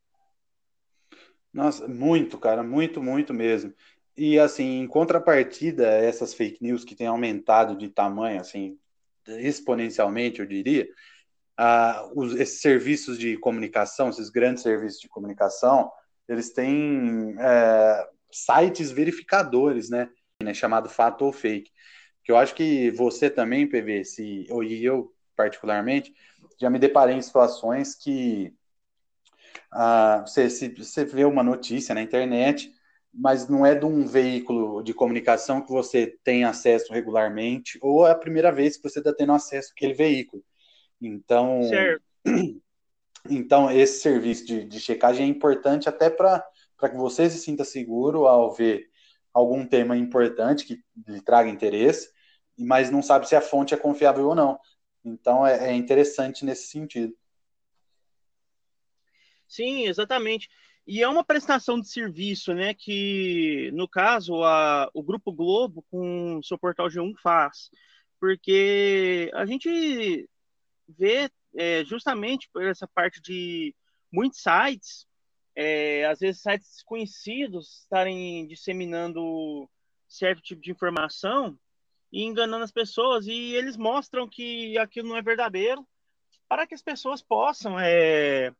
Nossa, 1.53 1.87
muito, 1.87 2.39
cara, 2.39 2.63
muito, 2.63 3.03
muito 3.03 3.35
mesmo. 3.35 3.73
E 4.17 4.39
assim, 4.39 4.81
em 4.81 4.87
contrapartida, 4.87 5.89
essas 5.89 6.33
fake 6.33 6.63
news 6.63 6.85
que 6.85 6.95
têm 6.95 7.07
aumentado 7.07 7.77
de 7.77 7.89
tamanho, 7.89 8.41
assim, 8.41 8.79
exponencialmente, 9.27 10.41
eu 10.41 10.47
diria, 10.47 10.89
os, 12.15 12.35
esses 12.35 12.61
serviços 12.61 13.19
de 13.19 13.37
comunicação, 13.39 14.09
esses 14.09 14.31
grandes 14.31 14.63
serviços 14.63 15.01
de 15.01 15.09
comunicação, 15.09 15.91
eles 16.29 16.53
têm 16.53 17.35
é, 17.39 18.09
sites 18.31 18.91
verificadores, 18.91 19.91
né, 19.91 20.09
né, 20.43 20.53
chamado 20.53 20.89
fato 20.89 21.25
ou 21.25 21.33
fake, 21.33 21.71
que 22.23 22.33
eu 22.33 22.37
acho 22.37 22.55
que 22.55 22.91
você 22.91 23.29
também, 23.31 23.69
PV, 23.69 24.05
se, 24.05 24.47
ou 24.51 24.63
eu 24.63 25.13
particularmente, 25.37 26.13
já 26.61 26.71
me 26.71 26.79
deparei 26.79 27.17
em 27.17 27.23
situações 27.23 27.95
que 27.95 28.55
ah, 29.71 30.25
você, 30.27 30.49
se, 30.49 30.69
você 30.69 31.05
vê 31.05 31.25
uma 31.25 31.43
notícia 31.43 31.95
na 31.95 32.03
internet, 32.03 32.73
mas 33.13 33.49
não 33.49 33.65
é 33.65 33.75
de 33.75 33.85
um 33.85 34.07
veículo 34.07 34.83
de 34.83 34.95
comunicação 34.95 35.61
que 35.61 35.71
você 35.71 36.19
tem 36.25 36.45
acesso 36.45 36.93
regularmente, 36.93 37.79
ou 37.81 38.07
é 38.07 38.11
a 38.11 38.17
primeira 38.17 38.51
vez 38.51 38.77
que 38.77 38.89
você 38.89 38.99
está 38.99 39.13
tendo 39.13 39.33
acesso 39.33 39.73
àquele 39.73 39.95
veículo. 39.95 40.43
Então, 41.07 41.63
certo. 41.65 42.03
então 43.29 43.71
esse 43.71 44.01
serviço 44.01 44.47
de, 44.47 44.65
de 44.65 44.81
checagem 44.81 45.27
é 45.27 45.29
importante 45.29 45.89
até 45.89 46.09
para 46.11 46.43
que 46.81 46.97
você 46.97 47.29
se 47.31 47.39
sinta 47.39 47.65
seguro 47.65 48.27
ao 48.27 48.53
ver 48.53 48.89
algum 49.33 49.67
tema 49.67 49.97
importante 49.97 50.65
que 50.65 50.83
lhe 51.09 51.21
traga 51.21 51.51
interesse, 51.51 52.11
mas 52.57 52.91
não 52.91 53.03
sabe 53.03 53.29
se 53.29 53.35
a 53.35 53.41
fonte 53.41 53.75
é 53.75 53.77
confiável 53.77 54.29
ou 54.29 54.35
não. 54.35 54.59
Então 55.05 55.47
é, 55.47 55.71
é 55.71 55.75
interessante 55.75 56.45
nesse 56.45 56.69
sentido. 56.69 57.15
Sim, 59.47 59.87
exatamente. 59.87 60.49
E 60.87 61.03
é 61.03 61.09
uma 61.09 61.25
prestação 61.25 61.81
de 61.81 61.89
serviço, 61.89 62.53
né, 62.53 62.75
que, 62.75 63.71
no 63.73 63.89
caso, 63.89 64.43
a, 64.45 64.91
o 64.93 65.03
Grupo 65.03 65.33
Globo, 65.33 65.83
com 65.91 66.37
o 66.39 66.43
seu 66.43 66.59
portal 66.59 66.89
G1, 66.89 67.15
faz. 67.23 67.71
Porque 68.21 69.31
a 69.35 69.47
gente 69.47 70.29
vê 70.89 71.31
é, 71.57 71.85
justamente 71.85 72.49
por 72.53 72.65
essa 72.65 72.87
parte 72.89 73.21
de 73.21 73.75
muitos 74.13 74.41
sites, 74.41 75.07
é, 75.57 76.05
às 76.07 76.19
vezes 76.19 76.43
sites 76.43 76.69
desconhecidos 76.69 77.83
estarem 77.83 78.47
disseminando 78.47 79.69
certo 80.09 80.43
tipo 80.43 80.61
de 80.61 80.71
informação 80.71 81.59
e 82.13 82.23
enganando 82.23 82.65
as 82.65 82.71
pessoas, 82.71 83.27
e 83.27 83.55
eles 83.55 83.77
mostram 83.77 84.29
que 84.29 84.79
aquilo 84.79 85.09
não 85.09 85.17
é 85.17 85.23
verdadeiro, 85.23 85.87
para 86.49 86.67
que 86.67 86.75
as 86.75 86.83
pessoas 86.83 87.23
possam 87.23 87.79
é, 87.79 88.55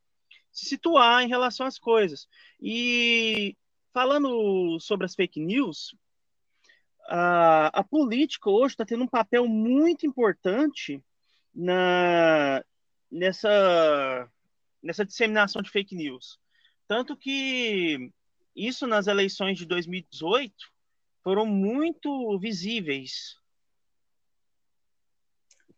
se 0.51 0.67
situar 0.67 1.23
em 1.23 1.29
relação 1.29 1.67
às 1.67 1.79
coisas. 1.79 2.27
E 2.61 3.57
falando 3.93 4.79
sobre 4.81 5.07
as 5.07 5.15
fake 5.15 5.41
news, 5.41 5.95
a, 7.07 7.69
a 7.69 7.85
política 7.85 8.51
hoje 8.51 8.75
está 8.75 8.85
tendo 8.85 9.05
um 9.05 9.09
papel 9.09 9.47
muito 9.47 10.05
importante 10.07 11.01
na, 11.55 12.65
nessa, 13.11 14.29
nessa 14.83 15.05
disseminação 15.05 15.63
de 15.63 15.71
fake 15.71 15.95
news. 15.95 16.39
Tanto 16.89 17.17
que 17.17 18.11
isso 18.55 18.87
nas 18.87 19.07
eleições 19.07 19.59
de 19.59 19.67
2018 19.67 20.55
foram 21.23 21.47
muito 21.47 22.39
visíveis. 22.39 23.37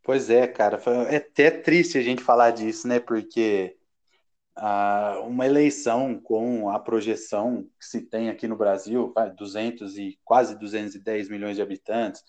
Pois 0.02 0.30
é, 0.30 0.46
cara, 0.46 0.80
é 1.08 1.16
até 1.16 1.50
triste 1.50 1.98
a 1.98 2.02
gente 2.02 2.22
falar 2.22 2.52
disso, 2.52 2.86
né? 2.86 3.00
Porque 3.00 3.76
ah, 4.54 5.20
uma 5.24 5.44
eleição 5.44 6.18
com 6.18 6.70
a 6.70 6.78
projeção 6.78 7.68
que 7.78 7.84
se 7.84 8.00
tem 8.02 8.30
aqui 8.30 8.46
no 8.48 8.56
Brasil, 8.56 9.12
200 9.36 9.98
e 9.98 10.18
quase 10.24 10.58
210 10.58 11.28
milhões 11.28 11.56
de 11.56 11.62
habitantes, 11.62 12.22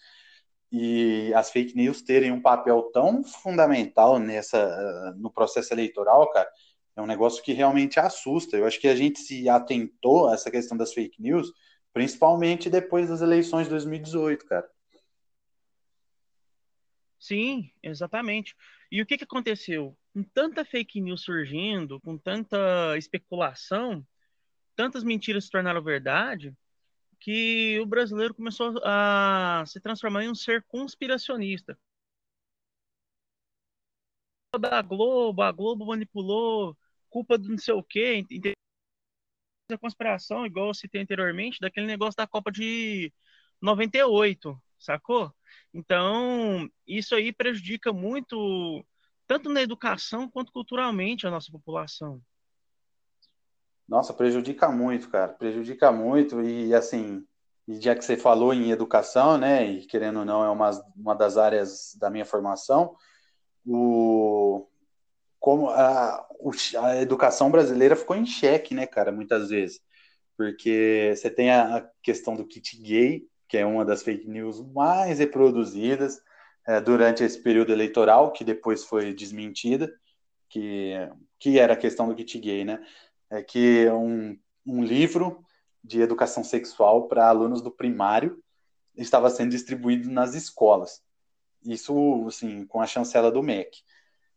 e 0.72 1.34
as 1.34 1.50
fake 1.50 1.76
news 1.76 2.02
terem 2.02 2.32
um 2.32 2.42
papel 2.42 2.84
tão 2.94 3.24
fundamental 3.24 4.20
nessa 4.20 5.14
no 5.18 5.32
processo 5.32 5.74
eleitoral, 5.74 6.30
cara, 6.32 6.50
é 6.96 7.02
um 7.02 7.06
negócio 7.06 7.44
que 7.44 7.54
realmente 7.54 8.00
assusta. 8.00 8.58
Eu 8.58 8.66
acho 8.66 8.80
que 8.80 8.88
a 8.88 8.96
gente 8.96 9.20
se 9.20 9.48
atentou 9.48 10.28
a 10.28 10.34
essa 10.34 10.52
questão 10.52 10.76
das 10.76 10.94
fake 10.94 11.22
news, 11.22 11.52
principalmente 11.94 12.70
depois 12.70 13.10
das 13.10 13.22
eleições 13.22 13.66
de 13.66 13.70
2018, 13.70 14.46
cara. 14.46 14.68
Sim, 17.20 17.72
exatamente. 17.82 18.56
E 18.92 19.02
o 19.02 19.06
que, 19.06 19.18
que 19.18 19.24
aconteceu? 19.24 19.98
Com 20.14 20.24
tanta 20.24 20.64
fake 20.64 21.02
news 21.02 21.22
surgindo, 21.22 22.00
com 22.02 22.18
tanta 22.18 22.98
especulação, 22.98 24.06
tantas 24.76 25.04
mentiras 25.04 25.46
se 25.46 25.52
tornaram 25.52 25.82
verdade, 25.82 26.54
que 27.20 27.80
o 27.80 27.86
brasileiro 27.86 28.34
começou 28.34 28.74
a 28.84 29.64
se 29.68 29.80
transformar 29.80 30.24
em 30.24 30.30
um 30.30 30.36
ser 30.36 30.64
conspiracionista. 30.68 31.78
Da 34.60 34.82
Globo, 34.82 35.42
a 35.42 35.52
Globo 35.52 35.86
manipulou, 35.86 36.76
culpa 37.10 37.38
do 37.38 37.50
não 37.50 37.58
sei 37.58 37.74
o 37.74 37.84
quê, 37.84 38.24
a 39.74 39.78
conspiração, 39.78 40.46
igual 40.46 40.68
eu 40.68 40.74
citei 40.74 41.02
anteriormente, 41.02 41.60
daquele 41.60 41.88
negócio 41.88 42.16
da 42.18 42.28
Copa 42.28 42.52
de 42.52 43.14
98, 43.62 44.60
sacou? 44.80 45.34
Então, 45.74 46.70
isso 46.88 47.16
aí 47.16 47.34
prejudica 47.34 47.92
muito, 47.92 48.86
tanto 49.28 49.50
na 49.50 49.62
educação 49.62 50.30
quanto 50.30 50.52
culturalmente, 50.52 51.28
a 51.28 51.32
nossa 51.32 51.52
população. 51.52 52.22
Nossa, 53.88 54.14
prejudica 54.14 54.70
muito, 54.70 55.10
cara. 55.10 55.34
Prejudica 55.34 55.92
muito. 55.92 56.42
E 56.42 56.74
assim, 56.74 57.26
e 57.68 57.80
já 57.82 57.96
que 57.96 58.04
você 58.04 58.18
falou 58.18 58.54
em 58.54 58.72
educação, 58.72 59.38
né? 59.38 59.66
E 59.66 59.86
querendo 59.86 60.20
ou 60.20 60.26
não, 60.26 60.44
é 60.44 60.50
uma, 60.50 60.72
uma 60.96 61.16
das 61.16 61.38
áreas 61.38 61.96
da 62.00 62.10
minha 62.10 62.26
formação, 62.26 62.96
o, 63.66 64.68
como 65.40 65.70
a, 65.70 66.26
a 66.82 67.02
educação 67.02 67.52
brasileira 67.52 67.96
ficou 67.96 68.16
em 68.16 68.26
xeque, 68.26 68.74
né, 68.74 68.86
cara, 68.88 69.12
muitas 69.12 69.50
vezes. 69.50 69.82
Porque 70.38 71.14
você 71.16 71.30
tem 71.30 71.52
a, 71.52 71.78
a 71.78 71.90
questão 72.02 72.36
do 72.36 72.46
kit 72.46 72.78
gay, 72.82 73.26
que 73.50 73.58
é 73.58 73.66
uma 73.66 73.86
das 73.86 74.04
fake 74.04 74.28
news 74.28 74.62
mais 74.74 75.20
reproduzidas 75.20 76.22
é, 76.68 76.80
durante 76.82 77.24
esse 77.24 77.42
período 77.42 77.72
eleitoral, 77.72 78.32
que 78.32 78.44
depois 78.44 78.84
foi 78.84 79.14
desmentida, 79.14 79.92
que, 80.50 80.94
que 81.40 81.60
era 81.60 81.74
a 81.74 81.78
questão 81.78 82.08
do 82.08 82.16
kit 82.16 82.38
gay, 82.40 82.64
né? 82.64 82.80
É 83.30 83.42
que 83.44 83.90
um, 83.90 84.38
um 84.66 84.84
livro 84.84 85.44
de 85.84 86.02
educação 86.02 86.44
sexual 86.44 87.08
para 87.08 87.28
alunos 87.28 87.62
do 87.62 87.72
primário 87.72 88.42
estava 88.96 89.30
sendo 89.30 89.52
distribuído 89.52 90.10
nas 90.10 90.34
escolas. 90.34 91.02
Isso, 91.66 92.26
assim, 92.28 92.66
com 92.66 92.82
a 92.82 92.88
chancela 92.88 93.32
do 93.32 93.44
MEC. 93.44 93.80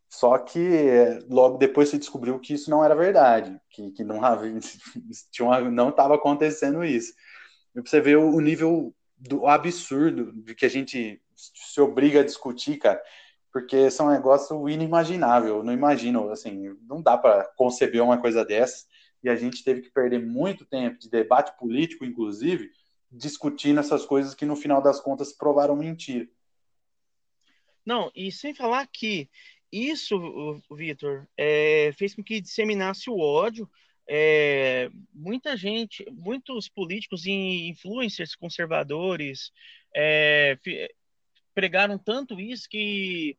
Só 0.09 0.37
que 0.39 0.61
logo 1.29 1.57
depois 1.57 1.89
se 1.89 1.99
descobriu 1.99 2.39
que 2.41 2.55
isso 2.55 2.69
não 2.69 2.85
era 2.85 2.97
verdade, 2.97 3.59
que, 3.71 3.93
que 3.93 4.03
não 4.03 4.21
não 5.71 5.89
estava 5.91 6.17
acontecendo 6.17 6.85
isso. 6.85 7.15
E 7.75 7.81
você 7.81 8.01
vê 8.01 8.17
o 8.17 8.41
nível 8.41 8.93
do 9.17 9.47
absurdo 9.47 10.33
de 10.33 10.55
que 10.55 10.67
a 10.67 10.69
gente 10.69 11.23
se 11.37 11.81
obriga 11.81 12.21
a 12.21 12.25
discutir, 12.25 12.79
cara, 12.79 13.01
porque 13.53 13.91
são 13.91 14.07
um 14.07 14.11
negócio 14.11 14.69
inimaginável. 14.69 15.63
Não 15.63 15.73
imagino, 15.73 16.31
assim, 16.31 16.77
não 16.83 17.03
dá 17.03 17.19
para 17.19 17.45
conceber 17.57 18.03
uma 18.03 18.21
coisa 18.21 18.45
dessa. 18.45 18.87
E 19.23 19.29
a 19.29 19.37
gente 19.37 19.65
teve 19.65 19.83
que 19.83 19.91
perder 19.91 20.25
muito 20.25 20.65
tempo 20.65 20.99
de 20.99 21.11
debate 21.11 21.57
político, 21.59 22.05
inclusive, 22.05 22.71
discutindo 23.11 23.81
essas 23.81 24.07
coisas 24.07 24.35
que 24.35 24.47
no 24.47 24.57
final 24.57 24.81
das 24.81 25.01
contas 25.01 25.33
provaram 25.33 25.77
mentira. 25.77 26.29
Não, 27.85 28.11
e 28.15 28.31
sem 28.31 28.55
falar 28.55 28.87
que 28.87 29.29
isso, 29.73 30.61
Vitor, 30.71 31.27
é, 31.37 31.93
fez 31.97 32.15
com 32.15 32.23
que 32.23 32.41
disseminasse 32.41 33.11
o 33.11 33.19
ódio. 33.19 33.69
É, 34.09 34.91
muita 35.13 35.57
gente, 35.57 36.05
muitos 36.11 36.69
políticos 36.69 37.27
e 37.27 37.69
influencers 37.69 38.35
conservadores 38.35 39.53
é, 39.95 40.59
pregaram 41.55 41.99
tanto 41.99 42.41
isso 42.41 42.69
que 42.69 43.37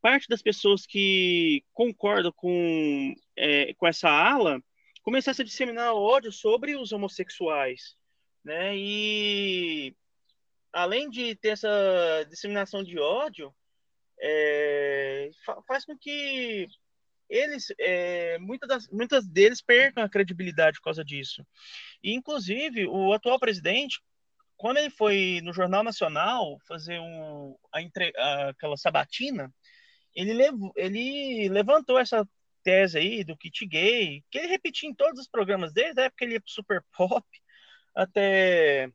parte 0.00 0.28
das 0.28 0.42
pessoas 0.42 0.84
que 0.84 1.64
concordam 1.72 2.32
com, 2.32 3.14
é, 3.36 3.72
com 3.74 3.86
essa 3.86 4.10
ala 4.10 4.60
começaram 5.02 5.36
a 5.40 5.44
disseminar 5.44 5.94
ódio 5.94 6.32
sobre 6.32 6.76
os 6.76 6.92
homossexuais, 6.92 7.96
né? 8.44 8.76
E 8.76 9.94
além 10.72 11.08
de 11.08 11.34
ter 11.36 11.50
essa 11.50 12.26
disseminação 12.28 12.82
de 12.82 12.98
ódio, 12.98 13.54
é, 14.20 15.30
faz 15.66 15.84
com 15.84 15.96
que 15.96 16.68
eles, 17.28 17.72
é, 17.78 18.38
muitas, 18.38 18.68
das, 18.68 18.88
muitas 18.88 19.26
deles 19.26 19.62
percam 19.62 20.04
a 20.04 20.08
credibilidade 20.08 20.78
por 20.78 20.84
causa 20.84 21.04
disso. 21.04 21.46
E, 22.02 22.12
inclusive, 22.12 22.86
o 22.86 23.12
atual 23.12 23.38
presidente, 23.38 24.00
quando 24.62 24.76
ele 24.76 24.90
foi 24.90 25.40
no 25.42 25.52
Jornal 25.52 25.82
Nacional 25.82 26.56
fazer 26.68 27.00
um, 27.00 27.58
a, 27.74 27.82
entre, 27.82 28.12
a, 28.16 28.50
aquela 28.50 28.76
sabatina, 28.76 29.52
ele, 30.14 30.32
levou, 30.32 30.72
ele 30.76 31.48
levantou 31.48 31.98
essa 31.98 32.24
tese 32.62 32.96
aí 32.96 33.24
do 33.24 33.36
kit 33.36 33.66
gay, 33.66 34.22
que 34.30 34.38
ele 34.38 34.46
repetia 34.46 34.88
em 34.88 34.94
todos 34.94 35.18
os 35.18 35.26
programas, 35.26 35.72
desde 35.72 36.00
a 36.00 36.04
época 36.04 36.18
que 36.18 36.24
ele 36.26 36.34
ia 36.34 36.40
pro 36.40 36.48
Super 36.48 36.80
Pop 36.96 37.26
até 37.92 38.88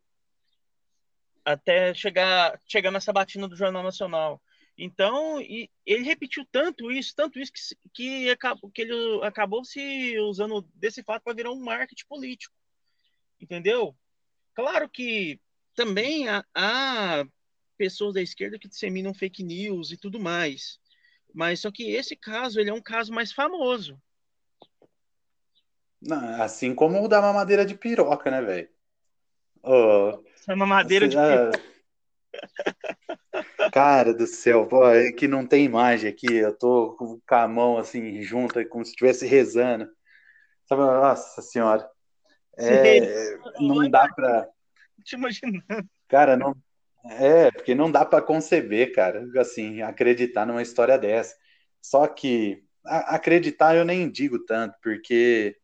até 1.43 1.93
chegar 1.93 2.57
chegar 2.65 2.89
na 2.89 3.01
sabatina 3.01 3.45
do 3.45 3.57
Jornal 3.57 3.83
Nacional. 3.83 4.41
Então, 4.77 5.41
ele 5.41 6.03
repetiu 6.03 6.45
tanto 6.49 6.89
isso, 6.89 7.13
tanto 7.13 7.39
isso, 7.39 7.51
que, 7.51 7.75
que, 7.93 8.29
acabou, 8.29 8.71
que 8.71 8.83
ele 8.83 8.93
acabou 9.25 9.65
se 9.65 10.17
usando 10.19 10.61
desse 10.75 11.03
fato 11.03 11.23
para 11.23 11.33
virar 11.33 11.51
um 11.51 11.59
marketing 11.59 12.05
político. 12.07 12.55
Entendeu? 13.41 13.93
Claro 14.53 14.87
que 14.87 15.41
também 15.77 16.27
há, 16.27 16.43
há, 16.55 17.23
pessoas 17.77 18.15
da 18.15 18.21
esquerda 18.21 18.57
que 18.57 18.67
disseminam 18.67 19.13
fake 19.13 19.43
news 19.43 19.91
e 19.91 19.97
tudo 19.97 20.19
mais. 20.19 20.79
Mas 21.33 21.61
só 21.61 21.71
que 21.71 21.91
esse 21.91 22.15
caso, 22.15 22.59
ele 22.59 22.71
é 22.71 22.73
um 22.73 22.81
caso 22.81 23.13
mais 23.13 23.31
famoso. 23.31 24.01
assim 26.39 26.73
como 26.73 27.03
o 27.03 27.07
da 27.07 27.21
mamadeira 27.21 27.63
de 27.63 27.75
piroca, 27.75 28.31
né, 28.31 28.41
velho? 28.41 28.69
Oh, 29.61 30.19
Essa 30.35 30.55
mamadeira 30.55 31.07
de 31.07 31.15
piroca. 31.15 31.61
Cara 33.71 34.13
do 34.13 34.25
céu, 34.25 34.65
pô, 34.67 34.87
é 34.87 35.11
que 35.11 35.27
não 35.27 35.45
tem 35.45 35.63
imagem 35.65 36.09
aqui. 36.09 36.33
Eu 36.33 36.57
tô 36.57 36.95
com 36.97 37.35
a 37.35 37.47
mão 37.47 37.77
assim, 37.77 38.21
junta, 38.23 38.65
como 38.65 38.83
se 38.83 38.91
estivesse 38.91 39.27
rezando. 39.27 39.87
Sabe, 40.65 40.81
nossa 40.81 41.41
senhora. 41.43 41.87
É, 42.57 43.37
não 43.59 43.87
dá 43.89 44.07
pra. 44.13 44.49
Te 45.07 45.15
imaginando. 45.15 45.63
Cara, 46.09 46.35
não. 46.35 46.53
É, 47.05 47.49
porque 47.49 47.73
não 47.73 47.89
dá 47.89 48.03
para 48.03 48.21
conceber, 48.21 48.93
cara, 48.93 49.25
assim, 49.39 49.81
acreditar 49.81 50.45
numa 50.45 50.61
história 50.61 50.97
dessa. 50.97 51.33
Só 51.81 52.05
que 52.05 52.61
a, 52.85 53.15
acreditar 53.15 53.77
eu 53.77 53.85
nem 53.85 54.11
digo 54.11 54.39
tanto, 54.39 54.75
porque 54.83 55.55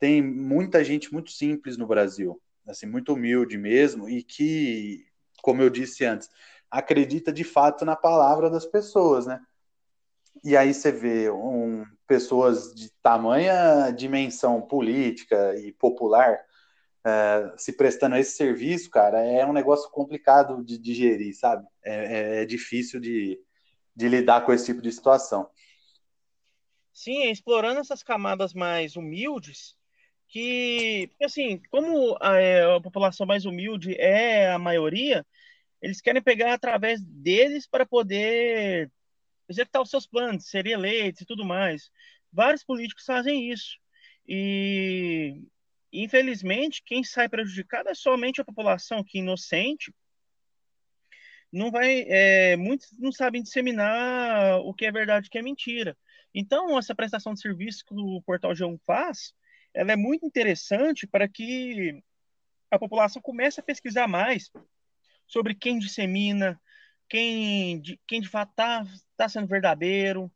tem 0.00 0.20
muita 0.20 0.82
gente 0.82 1.12
muito 1.12 1.30
simples 1.30 1.76
no 1.76 1.86
Brasil, 1.86 2.42
assim, 2.66 2.86
muito 2.86 3.14
humilde 3.14 3.56
mesmo, 3.56 4.08
e 4.08 4.24
que, 4.24 5.06
como 5.40 5.62
eu 5.62 5.70
disse 5.70 6.04
antes, 6.04 6.28
acredita 6.68 7.32
de 7.32 7.44
fato 7.44 7.84
na 7.84 7.94
palavra 7.94 8.50
das 8.50 8.66
pessoas, 8.66 9.26
né? 9.26 9.40
E 10.42 10.56
aí 10.56 10.74
você 10.74 10.90
vê 10.90 11.30
um, 11.30 11.84
pessoas 12.04 12.74
de 12.74 12.90
tamanha 13.00 13.92
dimensão 13.92 14.60
política 14.60 15.54
e 15.60 15.70
popular 15.70 16.44
é, 17.04 17.54
se 17.56 17.76
prestando 17.76 18.14
a 18.14 18.20
esse 18.20 18.36
serviço, 18.36 18.90
cara, 18.90 19.20
é 19.20 19.44
um 19.44 19.52
negócio 19.52 19.90
complicado 19.90 20.64
de 20.64 20.78
digerir, 20.78 21.36
sabe? 21.36 21.66
É, 21.84 21.94
é, 21.94 22.42
é 22.42 22.44
difícil 22.44 23.00
de, 23.00 23.38
de 23.94 24.08
lidar 24.08 24.44
com 24.44 24.52
esse 24.52 24.66
tipo 24.66 24.80
de 24.80 24.92
situação. 24.92 25.48
Sim, 26.92 27.30
explorando 27.30 27.80
essas 27.80 28.02
camadas 28.02 28.52
mais 28.52 28.96
humildes, 28.96 29.76
que, 30.28 31.10
assim, 31.22 31.60
como 31.70 32.16
a, 32.20 32.36
é, 32.38 32.64
a 32.76 32.80
população 32.80 33.26
mais 33.26 33.44
humilde 33.44 33.94
é 33.98 34.50
a 34.50 34.58
maioria, 34.58 35.26
eles 35.80 36.00
querem 36.00 36.22
pegar 36.22 36.54
através 36.54 37.02
deles 37.02 37.66
para 37.66 37.84
poder 37.84 38.90
executar 39.48 39.82
os 39.82 39.90
seus 39.90 40.06
planos, 40.06 40.48
serem 40.48 40.72
eleitos 40.72 41.22
e 41.22 41.26
tudo 41.26 41.44
mais. 41.44 41.90
Vários 42.32 42.64
políticos 42.64 43.04
fazem 43.04 43.50
isso. 43.50 43.76
E, 44.26 45.42
infelizmente, 45.92 46.82
quem 46.84 47.04
sai 47.04 47.28
prejudicado 47.28 47.88
é 47.88 47.94
somente 47.94 48.40
a 48.40 48.44
população 48.44 49.04
que 49.04 49.18
inocente 49.18 49.92
não 51.52 51.70
vai, 51.70 52.04
é, 52.08 52.56
muitos 52.56 52.90
não 52.98 53.12
sabem 53.12 53.42
disseminar 53.42 54.58
o 54.60 54.72
que 54.72 54.86
é 54.86 54.92
verdade 54.92 55.26
e 55.26 55.28
o 55.28 55.30
que 55.30 55.38
é 55.38 55.42
mentira. 55.42 55.96
Então, 56.34 56.78
essa 56.78 56.94
prestação 56.94 57.34
de 57.34 57.40
serviço 57.40 57.84
que 57.84 57.94
o 57.94 58.22
Portal 58.22 58.52
G1 58.52 58.80
faz, 58.86 59.34
ela 59.74 59.92
é 59.92 59.96
muito 59.96 60.24
interessante 60.24 61.06
para 61.06 61.28
que 61.28 62.02
a 62.70 62.78
população 62.78 63.20
comece 63.20 63.60
a 63.60 63.62
pesquisar 63.62 64.08
mais 64.08 64.50
sobre 65.26 65.54
quem 65.54 65.78
dissemina, 65.78 66.60
quem 67.08 67.80
de, 67.82 68.00
quem 68.06 68.20
de 68.20 68.28
fato 68.28 68.50
está 68.50 68.86
tá 69.16 69.28
sendo 69.28 69.46
verdadeiro, 69.46 70.32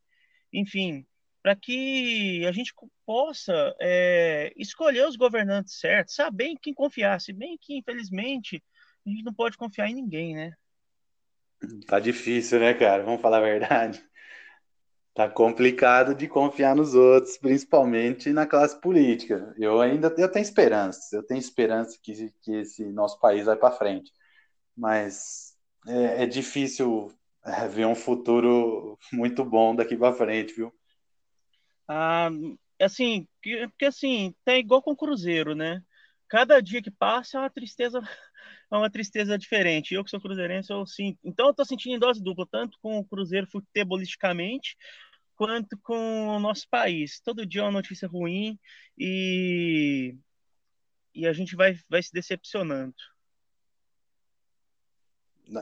enfim, 0.53 1.07
para 1.47 1.55
que 1.55 2.45
a 2.45 2.51
gente 2.51 2.75
possa 3.07 3.73
é, 3.81 4.53
escolher 4.57 5.07
os 5.07 5.15
governantes 5.15 5.79
certos, 5.79 6.17
saber 6.17 6.47
em 6.47 6.57
quem 6.57 6.75
confiar, 6.75 7.21
se 7.21 7.33
bem 7.33 7.57
que, 7.57 7.79
infelizmente, 7.79 8.61
a 9.07 9.11
gente 9.11 9.23
não 9.23 9.33
pode 9.33 9.57
confiar 9.57 9.89
em 9.89 9.95
ninguém, 9.95 10.35
né? 10.35 10.53
Tá 11.87 12.01
difícil, 12.01 12.59
né, 12.59 12.75
cara? 12.75 13.05
Vamos 13.05 13.21
falar 13.21 13.39
a 13.39 13.43
verdade. 13.43 14.05
Tá 15.15 15.31
complicado 15.31 16.17
de 16.17 16.27
confiar 16.27 16.75
nos 16.75 16.95
outros, 16.95 17.39
principalmente 17.39 18.33
na 18.33 18.45
classe 18.45 18.81
política. 18.81 19.55
Eu 19.57 19.81
ainda 19.81 20.13
eu 20.19 20.29
tenho 20.29 20.43
esperança, 20.43 21.15
eu 21.15 21.23
tenho 21.23 21.39
esperança 21.39 21.97
que, 22.03 22.35
que 22.43 22.57
esse 22.57 22.85
nosso 22.87 23.21
país 23.21 23.45
vai 23.45 23.55
para 23.55 23.71
frente 23.71 24.11
mas 24.77 25.55
é, 25.87 26.25
é 26.25 26.27
difícil 26.27 27.13
é, 27.45 27.69
ver 27.69 27.87
um 27.87 27.95
futuro 27.95 28.99
muito 29.13 29.45
bom 29.45 29.77
daqui 29.77 29.97
para 29.97 30.13
frente, 30.13 30.53
viu? 30.53 30.73
Ah, 31.89 32.31
assim, 32.81 33.27
porque 33.43 33.85
assim, 33.87 34.35
tá 34.45 34.57
igual 34.57 34.83
com 34.83 34.93
o 34.93 34.97
Cruzeiro, 34.97 35.55
né? 35.55 35.83
Cada 36.29 36.61
dia 36.61 36.83
que 36.83 36.91
passa 36.91 37.39
é 37.39 37.41
uma 37.41 37.51
tristeza, 37.51 38.01
é 38.73 38.77
uma 38.77 38.91
tristeza 38.91 39.39
diferente. 39.39 39.95
Eu 39.95 40.05
que 40.05 40.11
sou 40.11 40.21
cruzeirense, 40.21 40.73
eu 40.73 40.87
sinto. 40.87 41.19
Então 41.25 41.49
eu 41.49 41.55
tô 41.55 41.65
sentindo 41.65 42.01
dose 42.01 42.23
dupla, 42.23 42.47
tanto 42.51 42.79
com 42.81 42.99
o 42.99 43.05
Cruzeiro 43.05 43.47
futebolisticamente, 43.47 44.77
quanto 45.37 45.79
com 45.83 46.29
o 46.29 46.41
nosso 46.41 46.69
país. 46.69 47.21
Todo 47.21 47.47
dia 47.47 47.61
é 47.61 47.65
uma 47.65 47.73
notícia 47.73 48.09
ruim 48.09 48.59
e, 48.99 50.17
e 51.15 51.27
a 51.27 51.33
gente 51.33 51.55
vai, 51.55 51.75
vai 51.89 52.03
se 52.03 52.13
decepcionando. 52.13 52.95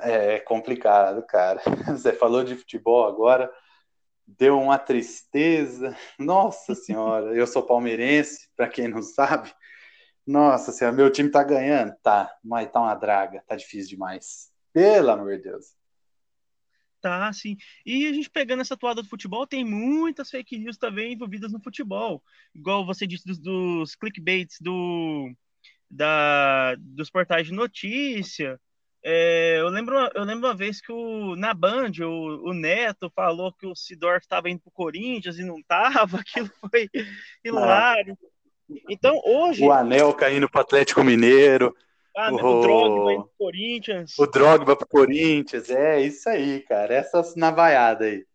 É 0.03 0.41
complicado, 0.41 1.23
cara. 1.27 1.61
Você 1.93 2.13
falou 2.13 2.43
de 2.43 2.57
futebol 2.57 3.07
agora, 3.07 3.53
deu 4.27 4.59
uma 4.59 4.79
tristeza. 4.79 5.97
Nossa 6.19 6.75
Senhora, 6.75 7.35
eu 7.35 7.47
sou 7.47 7.63
palmeirense, 7.63 8.49
para 8.57 8.69
quem 8.69 8.89
não 8.89 9.03
sabe. 9.03 9.53
Nossa 10.27 10.73
Senhora, 10.73 10.97
meu 10.97 11.11
time 11.11 11.31
tá 11.31 11.43
ganhando? 11.43 11.95
Tá, 12.03 12.35
mas 12.43 12.71
tá 12.71 12.81
uma 12.81 12.95
draga, 12.95 13.43
tá 13.47 13.57
difícil 13.57 13.91
demais. 13.91 14.51
Pelo 14.73 15.11
amor 15.11 15.37
de 15.37 15.45
Deus. 15.45 15.67
Tá, 17.01 17.31
sim. 17.35 17.59
E 17.85 18.07
a 18.07 18.13
gente 18.15 18.31
pegando 18.31 18.63
essa 18.63 18.79
toada 18.79 19.03
do 19.03 19.09
futebol, 19.09 19.47
tem 19.47 19.63
muitas 19.63 20.31
fake 20.31 20.59
news 20.59 20.79
também 20.79 21.13
envolvidas 21.13 21.53
no 21.53 21.63
futebol. 21.63 22.25
Igual 22.55 22.87
você 22.87 23.07
disse 23.07 23.27
dos, 23.27 23.39
dos 23.39 23.95
clickbaits 23.95 24.57
do, 24.59 25.31
da, 25.91 26.75
dos 26.77 27.11
portais 27.11 27.47
de 27.47 27.53
notícia 27.53 28.59
É, 29.07 29.59
eu, 29.61 29.69
lembro, 29.69 29.95
eu 30.15 30.25
lembro 30.25 30.49
uma 30.49 30.57
vez 30.57 30.81
que 30.81 30.91
o, 30.91 31.37
na 31.37 31.53
Band 31.53 31.93
o, 32.01 32.49
o 32.49 32.55
Neto 32.55 33.13
falou 33.15 33.53
que 33.53 33.67
o 33.67 33.77
Sidorf 33.77 34.25
estava 34.25 34.49
indo 34.49 34.61
para 34.63 34.71
o 34.71 34.73
Corinthians 34.73 35.39
e 35.39 35.45
não 35.45 35.59
estava, 35.59 36.21
aquilo 36.21 36.51
foi 36.71 36.89
hilário. 37.45 38.17
Então, 38.89 39.21
hoje. 39.23 39.63
O 39.63 39.71
Anel 39.71 40.15
caindo 40.15 40.49
para 40.49 40.61
o 40.61 40.63
Atlético 40.63 41.05
Mineiro. 41.05 41.77
Ah, 42.17 42.33
o, 42.33 42.37
o 42.37 42.61
Drogba 42.63 43.13
indo 43.13 43.25
pro 43.25 43.35
Corinthians. 43.37 44.19
O 44.19 44.27
Drogba 44.27 44.75
pro 44.75 44.89
Corinthians, 44.89 45.69
é 45.69 46.01
isso 46.01 46.27
aí, 46.31 46.61
cara. 46.61 46.95
Essas 46.95 47.37
navaiadas 47.37 48.09
aí. 48.09 48.27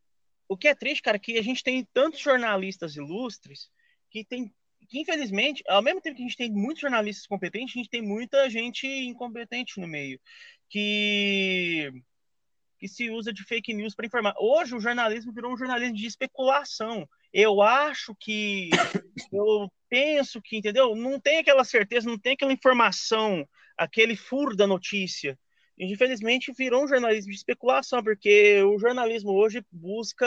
O 0.47 0.55
que 0.55 0.67
é 0.67 0.75
triste, 0.75 1.01
cara, 1.01 1.17
é 1.17 1.19
que 1.19 1.39
a 1.39 1.43
gente 1.43 1.63
tem 1.63 1.88
tantos 1.91 2.19
jornalistas 2.19 2.95
ilustres 2.95 3.69
que 4.12 4.23
tem 4.23 4.53
que 4.89 4.99
infelizmente, 4.99 5.63
ao 5.67 5.84
mesmo 5.84 6.01
tempo 6.01 6.15
que 6.15 6.23
a 6.23 6.25
gente 6.25 6.38
tem 6.38 6.51
muitos 6.51 6.82
jornalistas 6.82 7.27
competentes, 7.27 7.75
a 7.75 7.77
gente 7.77 7.89
tem 7.89 8.01
muita 8.01 8.49
gente 8.49 8.88
incompetente 8.88 9.79
no 9.79 9.88
meio, 9.88 10.19
que 10.69 11.91
que 12.79 12.88
se 12.88 13.10
usa 13.12 13.34
de 13.34 13.43
fake 13.43 13.73
news 13.73 13.93
para 13.93 14.05
informar. 14.05 14.34
Hoje 14.39 14.73
o 14.73 14.79
jornalismo 14.79 15.34
virou 15.34 15.51
um 15.51 15.58
jornalismo 15.58 15.95
de 15.95 16.05
especulação. 16.05 17.08
Eu 17.34 17.62
acho 17.62 18.15
que, 18.17 18.69
eu 19.34 19.69
penso 19.89 20.41
que, 20.41 20.58
entendeu? 20.58 20.95
Não 20.95 21.19
tem 21.19 21.39
aquela 21.39 21.65
certeza, 21.65 22.10
não 22.10 22.17
tem 22.17 22.34
aquela 22.34 22.53
informação, 22.53 23.45
aquele 23.77 24.15
furo 24.15 24.55
da 24.55 24.65
notícia. 24.65 25.38
Infelizmente 25.77 26.53
virou 26.58 26.86
um 26.86 26.88
jornalismo 26.88 27.32
de 27.32 27.38
especulação, 27.38 28.01
porque 28.01 28.63
o 28.63 28.79
jornalismo 28.79 29.32
hoje 29.32 29.62
busca 29.69 30.25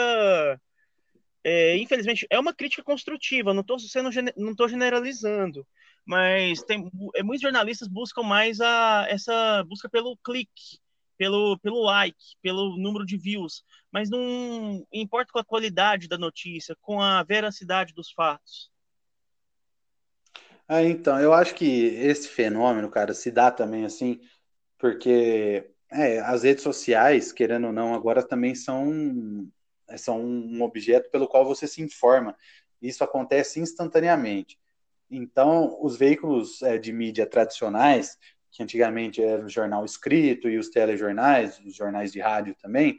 é, 1.43 1.75
infelizmente, 1.77 2.25
é 2.29 2.39
uma 2.39 2.53
crítica 2.53 2.83
construtiva, 2.83 3.53
não 3.53 3.61
estou 3.61 3.77
sendo 3.77 4.09
não 4.37 4.55
tô 4.55 4.67
generalizando, 4.67 5.67
mas 6.05 6.61
tem 6.63 6.89
é, 7.15 7.23
muitos 7.23 7.41
jornalistas 7.41 7.87
buscam 7.87 8.23
mais 8.23 8.59
a 8.59 9.05
essa 9.09 9.63
busca 9.63 9.89
pelo 9.89 10.17
clique, 10.17 10.79
pelo, 11.17 11.57
pelo 11.59 11.81
like, 11.83 12.17
pelo 12.41 12.77
número 12.77 13.05
de 13.05 13.17
views, 13.17 13.63
mas 13.91 14.09
não 14.09 14.85
importa 14.91 15.31
com 15.31 15.39
a 15.39 15.45
qualidade 15.45 16.07
da 16.07 16.17
notícia, 16.17 16.75
com 16.81 17.01
a 17.01 17.23
veracidade 17.23 17.93
dos 17.93 18.11
fatos. 18.11 18.71
Ah, 20.67 20.81
então, 20.81 21.19
eu 21.19 21.33
acho 21.33 21.53
que 21.55 21.65
esse 21.65 22.27
fenômeno, 22.27 22.89
cara, 22.89 23.13
se 23.13 23.29
dá 23.29 23.51
também 23.51 23.85
assim, 23.85 24.19
porque 24.77 25.69
é, 25.91 26.19
as 26.19 26.43
redes 26.43 26.63
sociais, 26.63 27.31
querendo 27.31 27.67
ou 27.67 27.73
não, 27.73 27.93
agora 27.93 28.23
também 28.23 28.55
são 28.55 29.47
são 29.97 30.19
um 30.21 30.61
objeto 30.63 31.09
pelo 31.11 31.27
qual 31.27 31.45
você 31.45 31.67
se 31.67 31.81
informa. 31.81 32.35
Isso 32.81 33.03
acontece 33.03 33.59
instantaneamente. 33.59 34.57
Então, 35.15 35.77
os 35.81 35.95
veículos 35.95 36.61
é, 36.61 36.77
de 36.77 36.91
mídia 36.91 37.25
tradicionais, 37.25 38.17
que 38.51 38.63
antigamente 38.63 39.21
era 39.21 39.43
o 39.43 39.49
jornal 39.49 39.85
escrito 39.85 40.49
e 40.49 40.57
os 40.57 40.69
telejornais, 40.69 41.59
os 41.59 41.75
jornais 41.75 42.11
de 42.11 42.19
rádio 42.19 42.55
também, 42.61 42.97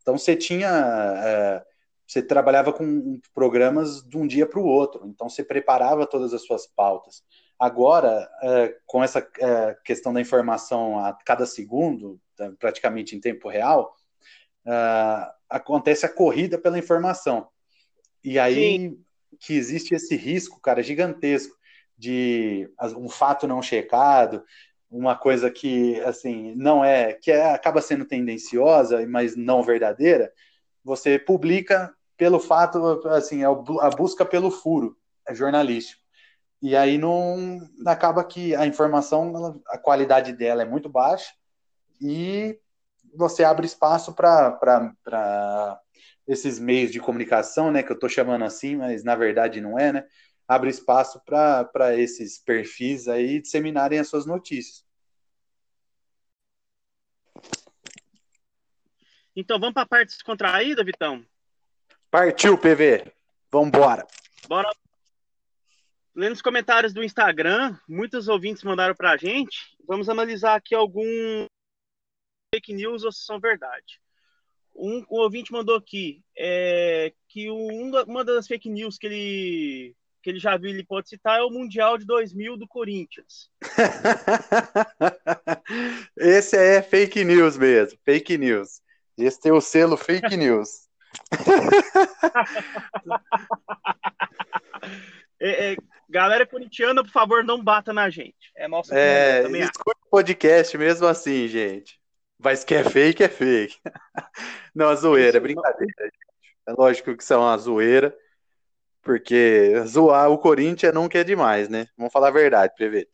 então 0.00 0.16
você 0.18 0.36
tinha. 0.36 0.68
É, 0.68 1.64
você 2.06 2.22
trabalhava 2.22 2.70
com 2.70 3.18
programas 3.32 4.02
de 4.02 4.18
um 4.18 4.26
dia 4.26 4.46
para 4.46 4.60
o 4.60 4.66
outro, 4.66 5.06
então 5.06 5.26
você 5.26 5.42
preparava 5.42 6.06
todas 6.06 6.34
as 6.34 6.42
suas 6.44 6.66
pautas. 6.66 7.24
Agora, 7.58 8.28
é, 8.42 8.76
com 8.84 9.02
essa 9.02 9.26
é, 9.40 9.74
questão 9.82 10.12
da 10.12 10.20
informação 10.20 10.98
a 10.98 11.14
cada 11.24 11.46
segundo, 11.46 12.20
praticamente 12.58 13.16
em 13.16 13.20
tempo 13.20 13.48
real, 13.48 13.96
uh, 14.66 15.32
acontece 15.48 16.04
a 16.04 16.12
corrida 16.12 16.58
pela 16.58 16.78
informação. 16.78 17.48
E 18.22 18.38
aí 18.38 18.78
Sim. 18.78 19.03
Que 19.40 19.54
existe 19.54 19.94
esse 19.94 20.16
risco, 20.16 20.60
cara, 20.60 20.82
gigantesco 20.82 21.56
de 21.96 22.68
um 22.96 23.08
fato 23.08 23.46
não 23.46 23.62
checado, 23.62 24.44
uma 24.90 25.16
coisa 25.16 25.50
que 25.50 26.00
assim 26.00 26.54
não 26.56 26.84
é 26.84 27.12
que 27.12 27.30
é, 27.30 27.52
acaba 27.52 27.80
sendo 27.80 28.04
tendenciosa, 28.04 29.06
mas 29.06 29.36
não 29.36 29.62
verdadeira, 29.62 30.32
você 30.84 31.18
publica 31.18 31.92
pelo 32.16 32.38
fato 32.38 33.00
assim 33.08 33.42
é 33.42 33.46
a 33.46 33.90
busca 33.90 34.24
pelo 34.24 34.50
furo 34.50 34.96
é 35.26 35.34
jornalístico. 35.34 36.02
E 36.62 36.76
aí 36.76 36.96
não 36.96 37.60
acaba 37.86 38.24
que 38.24 38.54
a 38.54 38.66
informação, 38.66 39.60
a 39.68 39.76
qualidade 39.76 40.32
dela 40.32 40.62
é 40.62 40.64
muito 40.64 40.88
baixa 40.88 41.32
e 42.00 42.58
você 43.14 43.44
abre 43.44 43.66
espaço 43.66 44.14
para 44.14 45.80
esses 46.26 46.58
meios 46.58 46.90
de 46.90 47.00
comunicação, 47.00 47.70
né, 47.70 47.82
que 47.82 47.92
eu 47.92 47.94
estou 47.94 48.08
chamando 48.08 48.44
assim, 48.44 48.76
mas 48.76 49.04
na 49.04 49.14
verdade 49.14 49.60
não 49.60 49.78
é, 49.78 49.92
né? 49.92 50.06
Abre 50.46 50.70
espaço 50.70 51.22
para 51.24 51.96
esses 51.96 52.38
perfis 52.38 53.08
aí 53.08 53.40
disseminarem 53.40 53.98
as 53.98 54.08
suas 54.08 54.26
notícias. 54.26 54.84
Então 59.34 59.58
vamos 59.58 59.74
para 59.74 59.82
a 59.82 59.88
parte 59.88 60.10
descontraída, 60.10 60.84
Vitão? 60.84 61.24
Partiu, 62.10 62.56
PV. 62.56 63.12
Vamos 63.50 63.68
embora. 63.68 64.06
Bora. 64.46 64.70
Lendo 66.14 66.34
os 66.34 66.42
comentários 66.42 66.92
do 66.92 67.02
Instagram, 67.02 67.76
muitos 67.88 68.28
ouvintes 68.28 68.62
mandaram 68.62 68.94
para 68.94 69.12
a 69.12 69.16
gente. 69.16 69.76
Vamos 69.86 70.08
analisar 70.08 70.54
aqui 70.54 70.74
algum 70.74 71.04
fake 72.54 72.72
news 72.72 73.02
ou 73.02 73.10
se 73.10 73.24
são 73.24 73.40
verdade. 73.40 74.00
Um, 74.74 75.04
um 75.10 75.20
ouvinte 75.20 75.52
mandou 75.52 75.76
aqui 75.76 76.22
é, 76.36 77.12
que 77.28 77.50
um, 77.50 77.92
uma 78.02 78.24
das 78.24 78.46
fake 78.46 78.68
news 78.68 78.98
que 78.98 79.06
ele, 79.06 79.94
que 80.22 80.30
ele 80.30 80.38
já 80.38 80.56
viu, 80.56 80.70
ele 80.70 80.84
pode 80.84 81.08
citar, 81.08 81.38
é 81.38 81.42
o 81.42 81.50
Mundial 81.50 81.96
de 81.96 82.06
2000 82.06 82.56
do 82.56 82.66
Corinthians. 82.66 83.50
Esse 86.18 86.56
é 86.56 86.82
fake 86.82 87.24
news 87.24 87.56
mesmo, 87.56 87.98
fake 88.04 88.36
news. 88.36 88.82
Esse 89.16 89.40
tem 89.40 89.52
o 89.52 89.60
selo 89.60 89.96
fake 89.96 90.36
news. 90.36 90.88
é, 95.40 95.72
é, 95.72 95.76
galera 96.08 96.46
corintiana, 96.46 97.02
por 97.02 97.12
favor, 97.12 97.44
não 97.44 97.62
bata 97.62 97.92
na 97.92 98.10
gente. 98.10 98.50
É 98.56 98.66
nossa 98.66 98.98
é, 98.98 99.42
escute 99.42 100.00
o 100.06 100.10
podcast 100.10 100.76
mesmo 100.76 101.06
assim, 101.06 101.46
gente. 101.46 102.00
Mas 102.38 102.64
que 102.64 102.74
é 102.74 102.84
fake, 102.84 103.22
é 103.22 103.28
fake. 103.28 103.78
Não, 104.74 104.88
a 104.88 104.94
zoeira, 104.94 105.36
é 105.36 105.40
brincadeira, 105.40 106.04
gente. 106.04 106.18
É 106.66 106.72
lógico 106.72 107.16
que 107.16 107.24
são 107.24 107.46
a 107.46 107.56
zoeira, 107.56 108.16
porque 109.02 109.74
zoar 109.86 110.30
o 110.30 110.38
Corinthians 110.38 110.94
não 110.94 111.08
quer 111.08 111.24
demais, 111.24 111.68
né? 111.68 111.86
Vamos 111.96 112.12
falar 112.12 112.28
a 112.28 112.32
verdade, 112.32 112.74
PV. 112.76 113.08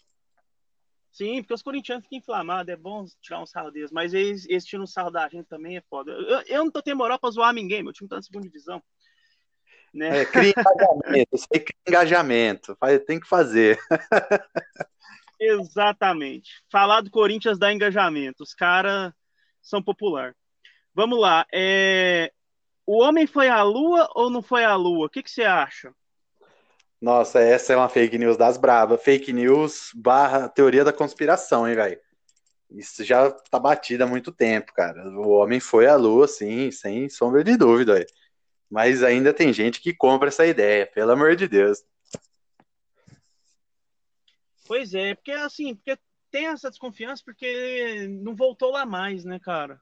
Sim, 1.12 1.42
porque 1.42 1.54
os 1.54 1.62
corintianos 1.62 2.04
ficam 2.04 2.18
inflamados, 2.18 2.72
é 2.72 2.76
bom 2.76 3.04
tirar 3.20 3.42
um 3.42 3.46
sarro 3.46 3.70
deles, 3.70 3.90
mas 3.90 4.14
eles, 4.14 4.48
eles 4.48 4.64
tiram 4.64 4.84
um 4.84 4.86
sarro 4.86 5.10
da 5.10 5.28
gente 5.28 5.46
também, 5.48 5.76
é 5.76 5.80
foda. 5.82 6.12
Eu, 6.12 6.42
eu 6.46 6.64
não 6.64 6.70
tô 6.70 6.80
tendo 6.80 6.98
moral 6.98 7.18
pra 7.18 7.30
zoar 7.30 7.52
ninguém, 7.52 7.82
meu 7.82 7.92
time 7.92 8.08
tá 8.08 8.16
na 8.16 8.22
segunda 8.22 8.46
divisão. 8.46 8.80
Né? 9.92 10.20
É, 10.20 10.24
cria 10.24 10.54
engajamento, 10.56 11.28
isso 11.34 11.46
aí 11.52 11.60
cria 11.60 11.80
engajamento, 11.88 12.78
tem 13.06 13.18
que 13.18 13.26
fazer. 13.26 13.78
Exatamente. 15.40 16.62
Falar 16.70 17.00
do 17.00 17.10
Corinthians 17.10 17.58
dá 17.58 17.72
engajamento. 17.72 18.42
Os 18.42 18.54
caras 18.54 19.12
são 19.62 19.82
popular. 19.82 20.36
Vamos 20.94 21.18
lá. 21.18 21.46
É... 21.52 22.30
O 22.86 23.02
homem 23.02 23.26
foi 23.26 23.48
à 23.48 23.62
Lua 23.62 24.08
ou 24.14 24.28
não 24.28 24.42
foi 24.42 24.64
à 24.64 24.74
Lua? 24.74 25.06
O 25.06 25.08
que, 25.08 25.22
que 25.22 25.30
você 25.30 25.44
acha? 25.44 25.94
Nossa, 27.00 27.40
essa 27.40 27.72
é 27.72 27.76
uma 27.76 27.88
fake 27.88 28.18
news 28.18 28.36
das 28.36 28.58
bravas. 28.58 29.02
Fake 29.02 29.32
news 29.32 29.90
barra 29.94 30.48
teoria 30.48 30.84
da 30.84 30.92
conspiração, 30.92 31.66
hein, 31.66 31.74
velho? 31.74 31.98
Isso 32.70 33.02
já 33.02 33.30
tá 33.30 33.58
batido 33.58 34.04
há 34.04 34.06
muito 34.06 34.30
tempo, 34.30 34.72
cara. 34.74 35.08
O 35.08 35.30
homem 35.30 35.58
foi 35.58 35.86
à 35.86 35.96
Lua, 35.96 36.28
sim, 36.28 36.70
sem 36.70 37.08
sombra 37.08 37.42
de 37.42 37.56
dúvida. 37.56 37.94
Véio. 37.94 38.06
Mas 38.70 39.02
ainda 39.02 39.32
tem 39.32 39.52
gente 39.52 39.80
que 39.80 39.94
compra 39.94 40.28
essa 40.28 40.46
ideia, 40.46 40.86
pelo 40.86 41.12
amor 41.12 41.34
de 41.34 41.48
Deus. 41.48 41.82
Pois 44.70 44.94
é, 44.94 45.16
porque 45.16 45.32
assim, 45.32 45.74
porque 45.74 45.98
tem 46.30 46.46
essa 46.46 46.70
desconfiança 46.70 47.24
porque 47.24 48.06
não 48.22 48.36
voltou 48.36 48.70
lá 48.70 48.86
mais, 48.86 49.24
né, 49.24 49.40
cara? 49.40 49.80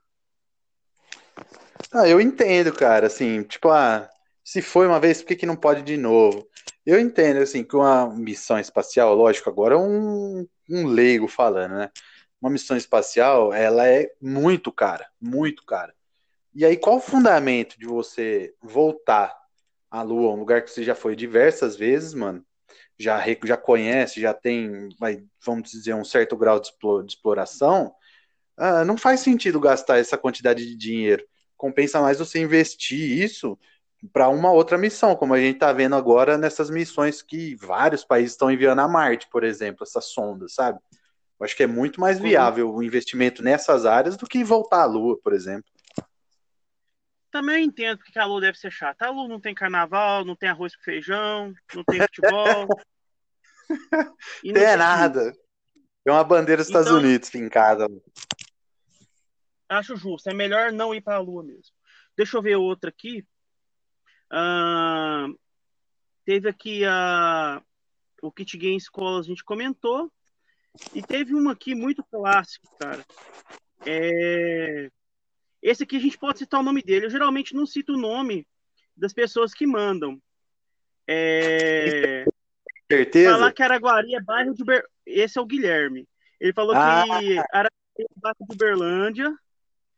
Ah, 1.92 2.08
eu 2.08 2.18
entendo, 2.18 2.72
cara, 2.72 3.06
assim, 3.06 3.42
tipo, 3.42 3.68
ah, 3.68 4.08
se 4.42 4.62
foi 4.62 4.86
uma 4.86 4.98
vez, 4.98 5.20
por 5.20 5.28
que, 5.28 5.36
que 5.36 5.44
não 5.44 5.56
pode 5.56 5.82
de 5.82 5.98
novo? 5.98 6.48
Eu 6.86 6.98
entendo, 6.98 7.36
assim, 7.36 7.62
que 7.62 7.76
uma 7.76 8.08
missão 8.14 8.58
espacial, 8.58 9.14
lógico, 9.14 9.50
agora 9.50 9.74
é 9.74 9.78
um, 9.78 10.48
um 10.70 10.86
leigo 10.86 11.28
falando, 11.28 11.74
né? 11.74 11.90
Uma 12.40 12.50
missão 12.50 12.74
espacial, 12.74 13.52
ela 13.52 13.86
é 13.86 14.10
muito 14.18 14.72
cara, 14.72 15.06
muito 15.20 15.66
cara. 15.66 15.94
E 16.54 16.64
aí, 16.64 16.78
qual 16.78 16.96
o 16.96 17.00
fundamento 17.00 17.78
de 17.78 17.84
você 17.84 18.54
voltar 18.62 19.38
à 19.90 20.00
Lua, 20.00 20.32
um 20.32 20.38
lugar 20.38 20.62
que 20.62 20.70
você 20.70 20.82
já 20.82 20.94
foi 20.94 21.14
diversas 21.14 21.76
vezes, 21.76 22.14
mano, 22.14 22.42
já, 22.98 23.22
já 23.44 23.56
conhece, 23.56 24.20
já 24.20 24.34
tem, 24.34 24.88
vai, 24.98 25.22
vamos 25.44 25.70
dizer, 25.70 25.94
um 25.94 26.04
certo 26.04 26.36
grau 26.36 26.60
de, 26.60 26.70
exploração, 27.06 27.94
ah, 28.56 28.84
não 28.84 28.96
faz 28.96 29.20
sentido 29.20 29.60
gastar 29.60 29.98
essa 29.98 30.18
quantidade 30.18 30.66
de 30.66 30.76
dinheiro. 30.76 31.24
Compensa 31.56 32.00
mais 32.00 32.18
você 32.18 32.40
investir 32.40 33.22
isso 33.22 33.58
para 34.12 34.28
uma 34.28 34.52
outra 34.52 34.78
missão, 34.78 35.16
como 35.16 35.34
a 35.34 35.40
gente 35.40 35.54
está 35.54 35.72
vendo 35.72 35.94
agora 35.96 36.36
nessas 36.38 36.70
missões 36.70 37.22
que 37.22 37.54
vários 37.56 38.04
países 38.04 38.32
estão 38.32 38.50
enviando 38.50 38.80
a 38.80 38.88
Marte, 38.88 39.28
por 39.30 39.44
exemplo, 39.44 39.82
essas 39.82 40.06
sondas, 40.06 40.54
sabe? 40.54 40.78
Eu 41.38 41.44
acho 41.44 41.56
que 41.56 41.62
é 41.62 41.66
muito 41.66 42.00
mais 42.00 42.18
viável 42.18 42.72
o 42.72 42.82
investimento 42.82 43.42
nessas 43.42 43.86
áreas 43.86 44.16
do 44.16 44.26
que 44.26 44.42
voltar 44.42 44.82
à 44.82 44.86
Lua, 44.86 45.18
por 45.22 45.32
exemplo. 45.32 45.70
Também 47.30 47.66
entendo 47.66 47.98
porque 47.98 48.18
a 48.18 48.24
Lua 48.24 48.40
deve 48.40 48.58
ser 48.58 48.70
chata. 48.70 49.06
A 49.06 49.10
Lua 49.10 49.28
não 49.28 49.40
tem 49.40 49.54
carnaval, 49.54 50.24
não 50.24 50.34
tem 50.34 50.48
arroz 50.48 50.74
com 50.74 50.82
feijão, 50.82 51.52
não 51.74 51.84
tem 51.84 52.00
futebol. 52.00 52.66
não 53.68 53.68
tem 54.54 54.76
nada. 54.76 55.32
Tem 56.04 56.14
uma 56.14 56.24
bandeira 56.24 56.62
dos 56.62 56.70
então, 56.70 56.80
Estados 56.80 57.02
Unidos 57.02 57.28
fincada. 57.28 57.86
Acho 59.68 59.96
justo. 59.96 60.30
É 60.30 60.34
melhor 60.34 60.72
não 60.72 60.94
ir 60.94 61.02
para 61.02 61.16
a 61.16 61.20
Lua 61.20 61.42
mesmo. 61.42 61.74
Deixa 62.16 62.36
eu 62.36 62.42
ver 62.42 62.56
outra 62.56 62.88
aqui. 62.88 63.26
Uh, 64.32 65.38
teve 66.24 66.48
aqui 66.48 66.84
a, 66.84 67.62
o 68.22 68.32
Kit 68.32 68.56
Game 68.56 68.76
Escola, 68.76 69.20
a 69.20 69.22
gente 69.22 69.44
comentou. 69.44 70.10
E 70.94 71.02
teve 71.02 71.34
uma 71.34 71.52
aqui 71.52 71.74
muito 71.74 72.02
clássico, 72.04 72.66
cara. 72.78 73.04
É... 73.86 74.90
Esse 75.62 75.82
aqui 75.82 75.96
a 75.96 76.00
gente 76.00 76.18
pode 76.18 76.38
citar 76.38 76.60
o 76.60 76.62
nome 76.62 76.82
dele. 76.82 77.06
Eu 77.06 77.10
geralmente 77.10 77.54
não 77.54 77.66
cito 77.66 77.94
o 77.94 77.98
nome 77.98 78.46
das 78.96 79.12
pessoas 79.12 79.52
que 79.52 79.66
mandam. 79.66 80.20
É... 81.06 82.24
Certeza? 82.90 83.32
Falar 83.32 83.52
que 83.52 83.62
Araguari 83.62 84.14
é 84.14 84.20
bairro 84.20 84.54
de 84.54 84.64
Ber... 84.64 84.84
Esse 85.06 85.38
é 85.38 85.42
o 85.42 85.46
Guilherme. 85.46 86.06
Ele 86.40 86.52
falou 86.52 86.74
ah. 86.74 87.04
que 87.04 87.38
Araguari 87.38 87.70
é 87.98 88.04
bairro 88.16 88.46
de 88.48 88.54
Uberlândia 88.54 89.34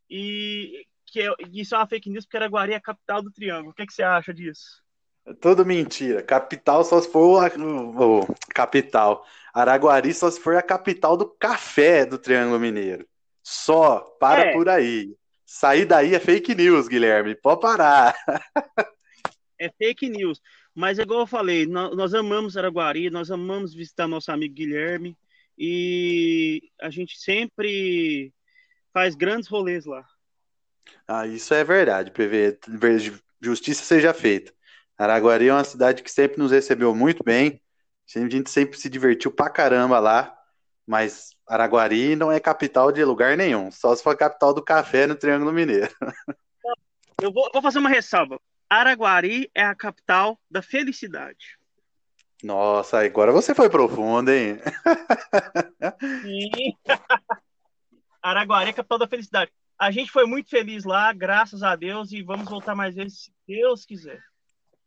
e 0.08 0.86
que 1.06 1.20
é... 1.20 1.32
isso 1.52 1.74
é 1.74 1.78
uma 1.78 1.86
fake 1.86 2.10
news 2.10 2.24
porque 2.24 2.36
Araguari 2.36 2.72
é 2.72 2.76
a 2.76 2.80
capital 2.80 3.22
do 3.22 3.30
Triângulo. 3.30 3.70
O 3.70 3.74
que, 3.74 3.82
é 3.82 3.86
que 3.86 3.92
você 3.92 4.02
acha 4.02 4.32
disso? 4.32 4.82
É 5.26 5.34
tudo 5.34 5.66
mentira. 5.66 6.22
Capital 6.22 6.84
só 6.84 7.00
se 7.00 7.10
for 7.10 7.44
a... 7.44 7.50
oh, 7.56 8.26
capital. 8.54 9.26
Araguari 9.52 10.14
só 10.14 10.30
se 10.30 10.40
for 10.40 10.56
a 10.56 10.62
capital 10.62 11.16
do 11.16 11.26
café 11.26 12.06
do 12.06 12.18
Triângulo 12.18 12.58
Mineiro. 12.58 13.06
Só, 13.42 14.00
para 14.20 14.46
é. 14.46 14.52
por 14.52 14.68
aí. 14.68 15.14
Sair 15.52 15.84
daí 15.84 16.14
é 16.14 16.20
fake 16.20 16.54
news, 16.54 16.86
Guilherme. 16.86 17.34
Pode 17.34 17.60
parar. 17.60 18.14
É 19.58 19.68
fake 19.68 20.08
news. 20.08 20.40
Mas 20.72 20.98
é 20.98 21.02
igual 21.02 21.20
eu 21.20 21.26
falei, 21.26 21.66
nós, 21.66 21.94
nós 21.96 22.14
amamos 22.14 22.56
Araguari, 22.56 23.10
nós 23.10 23.32
amamos 23.32 23.74
visitar 23.74 24.06
nosso 24.06 24.30
amigo 24.30 24.54
Guilherme 24.54 25.18
e 25.58 26.62
a 26.80 26.88
gente 26.88 27.18
sempre 27.18 28.32
faz 28.92 29.16
grandes 29.16 29.48
rolês 29.48 29.84
lá. 29.84 30.02
Ah, 31.06 31.26
isso 31.26 31.52
é 31.52 31.64
verdade, 31.64 32.12
PV. 32.12 32.60
Justiça 33.42 33.84
seja 33.84 34.14
feita. 34.14 34.54
Araguari 34.96 35.48
é 35.48 35.52
uma 35.52 35.64
cidade 35.64 36.04
que 36.04 36.12
sempre 36.12 36.38
nos 36.38 36.52
recebeu 36.52 36.94
muito 36.94 37.24
bem. 37.24 37.60
A 38.16 38.28
gente 38.28 38.48
sempre 38.48 38.78
se 38.78 38.88
divertiu 38.88 39.32
pra 39.32 39.50
caramba 39.50 39.98
lá. 39.98 40.34
Mas 40.86 41.34
Araguari 41.50 42.14
não 42.14 42.30
é 42.30 42.38
capital 42.38 42.92
de 42.92 43.04
lugar 43.04 43.36
nenhum. 43.36 43.72
Só 43.72 43.92
se 43.96 44.04
for 44.04 44.16
capital 44.16 44.54
do 44.54 44.62
café 44.62 45.04
no 45.04 45.16
Triângulo 45.16 45.52
Mineiro. 45.52 45.92
Eu 47.20 47.32
vou, 47.32 47.50
vou 47.52 47.60
fazer 47.60 47.80
uma 47.80 47.88
ressalva. 47.88 48.40
Araguari 48.68 49.50
é 49.52 49.64
a 49.64 49.74
capital 49.74 50.38
da 50.48 50.62
felicidade. 50.62 51.58
Nossa, 52.40 53.04
agora 53.04 53.32
você 53.32 53.52
foi 53.52 53.68
profundo, 53.68 54.30
hein? 54.30 54.58
Sim. 56.22 56.72
Araguari 58.22 58.68
é 58.68 58.70
a 58.70 58.74
capital 58.74 58.98
da 58.98 59.08
felicidade. 59.08 59.50
A 59.76 59.90
gente 59.90 60.12
foi 60.12 60.26
muito 60.26 60.48
feliz 60.48 60.84
lá, 60.84 61.12
graças 61.12 61.64
a 61.64 61.74
Deus, 61.74 62.12
e 62.12 62.22
vamos 62.22 62.48
voltar 62.48 62.76
mais 62.76 62.94
vezes, 62.94 63.24
se 63.24 63.32
Deus 63.46 63.84
quiser. 63.84 64.22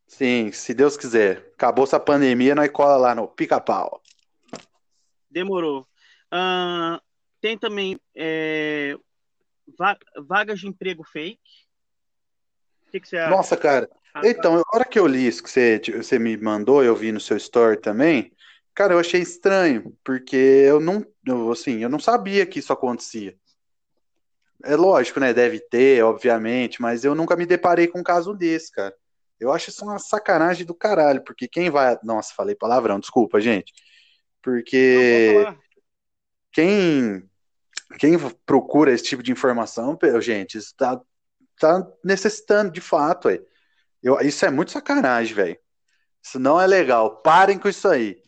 Sim, 0.06 0.50
se 0.50 0.72
Deus 0.72 0.96
quiser. 0.96 1.52
Acabou 1.54 1.84
essa 1.84 2.00
pandemia, 2.00 2.54
nós 2.54 2.70
cola 2.70 2.96
lá 2.96 3.14
no 3.14 3.28
pica-pau. 3.28 4.00
Demorou. 5.30 5.86
Uh, 6.34 7.00
tem 7.40 7.56
também 7.56 8.00
é, 8.16 8.96
vagas 10.26 10.58
de 10.58 10.66
emprego 10.66 11.04
fake. 11.04 11.38
O 12.88 12.90
que, 12.90 13.00
que 13.00 13.08
você 13.08 13.18
acha? 13.18 13.30
Nossa, 13.30 13.56
cara. 13.56 13.88
Ah, 14.12 14.22
então, 14.24 14.56
a 14.56 14.76
hora 14.76 14.84
que 14.84 14.98
eu 14.98 15.06
li 15.06 15.26
isso 15.26 15.42
que 15.42 15.50
você, 15.50 15.80
você 15.94 16.18
me 16.18 16.36
mandou, 16.36 16.82
eu 16.82 16.96
vi 16.96 17.12
no 17.12 17.20
seu 17.20 17.36
story 17.36 17.80
também, 17.80 18.32
cara, 18.74 18.94
eu 18.94 18.98
achei 18.98 19.20
estranho, 19.20 19.96
porque 20.04 20.36
eu 20.36 20.80
não, 20.80 21.04
eu, 21.26 21.52
assim, 21.52 21.78
eu 21.78 21.88
não 21.88 21.98
sabia 21.98 22.46
que 22.46 22.58
isso 22.58 22.72
acontecia. 22.72 23.36
É 24.64 24.76
lógico, 24.76 25.20
né? 25.20 25.32
Deve 25.32 25.60
ter, 25.60 26.02
obviamente, 26.02 26.80
mas 26.80 27.04
eu 27.04 27.14
nunca 27.14 27.36
me 27.36 27.44
deparei 27.44 27.86
com 27.86 28.00
um 28.00 28.04
caso 28.04 28.32
desse, 28.32 28.72
cara. 28.72 28.94
Eu 29.38 29.52
acho 29.52 29.70
isso 29.70 29.84
uma 29.84 29.98
sacanagem 29.98 30.64
do 30.64 30.74
caralho, 30.74 31.22
porque 31.22 31.46
quem 31.46 31.70
vai. 31.70 31.98
Nossa, 32.02 32.32
falei 32.34 32.54
palavrão, 32.54 32.98
desculpa, 32.98 33.40
gente. 33.40 33.72
Porque 34.40 35.44
quem, 36.54 37.28
quem 37.98 38.16
procura 38.46 38.92
esse 38.92 39.02
tipo 39.02 39.22
de 39.22 39.32
informação, 39.32 39.98
gente, 40.20 40.56
está 40.56 41.00
tá 41.58 41.86
necessitando 42.02 42.70
de 42.70 42.80
fato. 42.80 43.28
Aí. 43.28 43.44
Eu, 44.00 44.20
isso 44.20 44.46
é 44.46 44.50
muito 44.50 44.70
sacanagem, 44.70 45.34
velho. 45.34 45.58
Isso 46.22 46.38
não 46.38 46.60
é 46.60 46.66
legal. 46.66 47.20
Parem 47.22 47.58
com 47.58 47.68
isso 47.68 47.88
aí. 47.88 48.22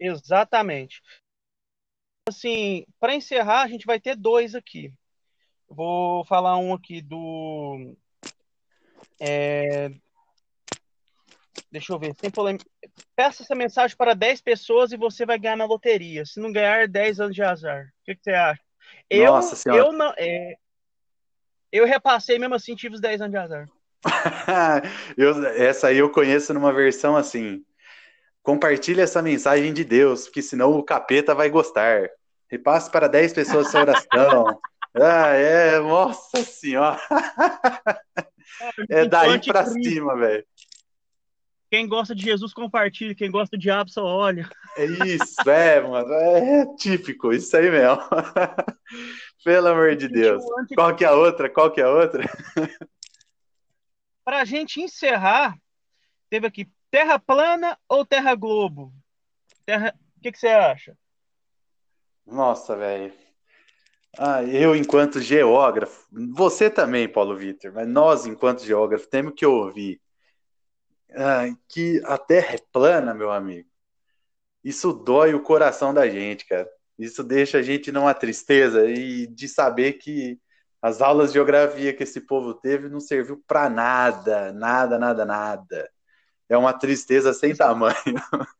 Exatamente. 0.00 1.02
Assim, 2.26 2.84
para 2.98 3.14
encerrar, 3.14 3.62
a 3.62 3.68
gente 3.68 3.86
vai 3.86 4.00
ter 4.00 4.16
dois 4.16 4.54
aqui. 4.54 4.92
Vou 5.68 6.24
falar 6.24 6.56
um 6.56 6.72
aqui 6.72 7.02
do 7.02 7.94
é... 9.20 9.90
Deixa 11.70 11.92
eu 11.92 11.98
ver. 11.98 12.14
Sem 12.20 12.30
polêmica. 12.30 12.64
Peça 13.14 13.42
essa 13.42 13.54
mensagem 13.54 13.96
para 13.96 14.14
10 14.14 14.40
pessoas 14.40 14.92
e 14.92 14.96
você 14.96 15.26
vai 15.26 15.38
ganhar 15.38 15.56
na 15.56 15.64
loteria. 15.64 16.24
Se 16.24 16.40
não 16.40 16.52
ganhar, 16.52 16.88
10 16.88 17.20
anos 17.20 17.34
de 17.34 17.42
azar. 17.42 17.84
O 17.84 18.04
que, 18.04 18.14
que 18.14 18.22
você 18.22 18.30
acha? 18.30 18.60
Eu, 19.10 19.32
Nossa 19.32 19.56
senhora. 19.56 19.82
eu 19.82 19.92
não. 19.92 20.12
É... 20.16 20.54
Eu 21.70 21.84
repassei 21.84 22.38
mesmo 22.38 22.54
assim, 22.54 22.74
tive 22.74 22.94
os 22.94 23.00
10 23.00 23.20
anos 23.20 23.32
de 23.32 23.36
azar. 23.36 23.68
eu, 25.16 25.46
essa 25.48 25.88
aí 25.88 25.98
eu 25.98 26.10
conheço 26.10 26.54
numa 26.54 26.72
versão 26.72 27.16
assim. 27.16 27.62
Compartilhe 28.42 29.00
essa 29.00 29.20
mensagem 29.20 29.74
de 29.74 29.84
Deus, 29.84 30.24
porque 30.24 30.40
senão 30.40 30.72
o 30.72 30.82
capeta 30.82 31.34
vai 31.34 31.50
gostar. 31.50 32.08
Repasse 32.50 32.90
para 32.90 33.06
10 33.06 33.34
pessoas 33.34 33.66
essa 33.66 33.80
oração. 33.80 34.60
ah, 34.94 35.34
é, 35.34 35.78
nossa 35.78 36.42
senhora. 36.42 36.98
É 38.90 39.06
daí 39.06 39.38
pra 39.40 39.64
cima, 39.66 40.16
velho. 40.16 40.44
Quem 41.70 41.86
gosta 41.86 42.14
de 42.14 42.22
Jesus 42.22 42.54
compartilha, 42.54 43.14
quem 43.14 43.30
gosta 43.30 43.56
do 43.56 43.60
diabo 43.60 43.90
só 43.90 44.04
olha. 44.04 44.48
É 44.76 44.84
isso, 44.86 45.48
é, 45.48 45.80
mano. 45.80 46.12
É 46.12 46.66
típico, 46.76 47.32
isso 47.32 47.54
aí 47.56 47.70
mesmo. 47.70 48.02
Pelo 49.44 49.68
amor 49.68 49.94
de 49.94 50.08
Deus. 50.08 50.42
Qual 50.74 50.96
que 50.96 51.04
é 51.04 51.08
a 51.08 51.14
outra? 51.14 51.50
Qual 51.50 51.70
que 51.70 51.80
é 51.80 51.84
a 51.84 51.90
outra? 51.90 52.24
Pra 54.24 54.44
gente 54.44 54.80
encerrar, 54.80 55.56
teve 56.30 56.46
aqui 56.46 56.68
Terra 56.90 57.18
plana 57.18 57.78
ou 57.88 58.04
Terra 58.04 58.34
globo? 58.34 58.92
Terra... 59.66 59.94
O 60.16 60.20
que, 60.20 60.32
que 60.32 60.38
você 60.38 60.48
acha? 60.48 60.96
Nossa, 62.26 62.74
velho. 62.74 63.12
Ah, 64.18 64.42
eu, 64.42 64.74
enquanto 64.74 65.20
geógrafo, 65.20 66.06
você 66.34 66.68
também, 66.70 67.08
Paulo 67.08 67.36
Vitor, 67.36 67.72
mas 67.72 67.86
nós, 67.86 68.26
enquanto 68.26 68.64
geógrafo, 68.64 69.06
temos 69.06 69.34
que 69.34 69.46
ouvir 69.46 70.00
ah, 71.14 71.46
que 71.68 72.00
a 72.04 72.18
Terra 72.18 72.54
é 72.54 72.58
plana, 72.72 73.14
meu 73.14 73.30
amigo. 73.30 73.68
Isso 74.62 74.92
dói 74.92 75.34
o 75.34 75.42
coração 75.42 75.94
da 75.94 76.08
gente, 76.08 76.46
cara. 76.46 76.68
Isso 76.98 77.22
deixa 77.22 77.58
a 77.58 77.62
gente 77.62 77.92
numa 77.92 78.12
tristeza 78.12 78.84
e 78.84 79.26
de 79.26 79.48
saber 79.48 79.94
que 79.94 80.38
as 80.82 81.00
aulas 81.00 81.28
de 81.30 81.34
geografia 81.34 81.94
que 81.94 82.02
esse 82.02 82.20
povo 82.20 82.54
teve 82.54 82.88
não 82.88 83.00
serviu 83.00 83.42
para 83.46 83.68
nada, 83.68 84.52
nada, 84.52 84.98
nada, 84.98 85.24
nada. 85.24 85.90
É 86.48 86.56
uma 86.56 86.72
tristeza 86.72 87.32
sem 87.32 87.54
tamanho. 87.54 87.94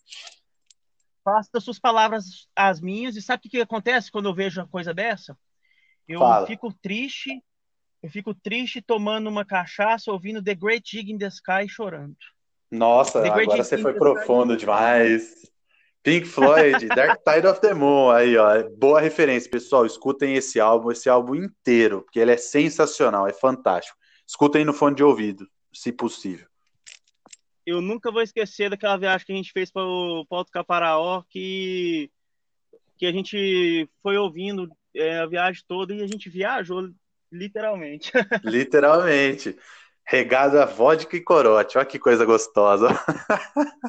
Faça 1.25 1.61
suas 1.61 1.79
palavras 1.79 2.49
as 2.57 2.81
minhas. 2.81 3.17
E 3.17 3.23
sabe 3.23 3.41
o 3.41 3.43
que, 3.43 3.51
que 3.51 3.61
acontece 3.61 4.11
quando 4.11 4.29
eu 4.29 4.35
vejo 4.35 4.61
uma 4.61 4.69
coisa 4.69 4.95
dessa? 4.95 5.37
Eu 6.07 6.21
Fala. 6.21 6.47
fico 6.47 6.73
triste, 6.73 7.43
eu 8.03 8.11
fico 8.11 8.35
triste 8.35 8.81
tomando 8.81 9.29
uma 9.29 9.45
cachaça, 9.45 10.11
ouvindo 10.11 10.43
The 10.43 10.55
Great 10.55 10.91
Gig 10.91 11.13
in 11.13 11.19
the 11.19 11.29
Sky 11.29 11.69
chorando. 11.69 12.17
Nossa, 12.71 13.21
agora 13.25 13.65
você 13.65 13.79
foi 13.79 13.95
profundo 13.95 14.57
demais. 14.57 15.39
Pink 16.03 16.27
Floyd, 16.27 16.87
Dark 16.89 17.21
Side 17.29 17.47
of 17.47 17.61
the 17.61 17.75
Moon, 17.75 18.11
aí 18.11 18.37
ó, 18.37 18.63
boa 18.79 19.01
referência, 19.01 19.51
pessoal, 19.51 19.85
escutem 19.85 20.37
esse 20.37 20.61
álbum, 20.61 20.91
esse 20.91 21.09
álbum 21.09 21.35
inteiro, 21.35 22.03
porque 22.03 22.21
ele 22.21 22.31
é 22.31 22.37
sensacional, 22.37 23.27
é 23.27 23.33
fantástico. 23.33 23.99
Escutem 24.27 24.65
no 24.65 24.73
fone 24.73 24.95
de 24.95 25.03
ouvido, 25.03 25.47
se 25.73 25.93
possível 25.93 26.47
eu 27.69 27.83
nunca 27.83 28.11
vou 28.11 28.23
esquecer 28.23 28.71
daquela 28.71 28.97
viagem 28.97 29.27
que 29.27 29.33
a 29.33 29.37
gente 29.37 29.53
fez 29.53 29.71
para 29.71 29.85
o 29.85 30.27
Alto 30.31 30.51
Caparaó, 30.51 31.23
que, 31.29 32.11
que 32.97 33.05
a 33.05 33.13
gente 33.13 33.87
foi 34.03 34.17
ouvindo 34.17 34.71
é, 34.95 35.19
a 35.19 35.27
viagem 35.27 35.63
toda 35.69 35.95
e 35.95 36.03
a 36.03 36.07
gente 36.07 36.31
viajou 36.31 36.91
literalmente. 37.31 38.11
Literalmente. 38.43 39.55
Regado 40.11 40.59
a 40.59 40.65
vodka 40.65 41.19
e 41.19 41.21
corote. 41.21 41.77
Olha 41.77 41.87
que 41.87 41.99
coisa 41.99 42.25
gostosa. 42.25 42.89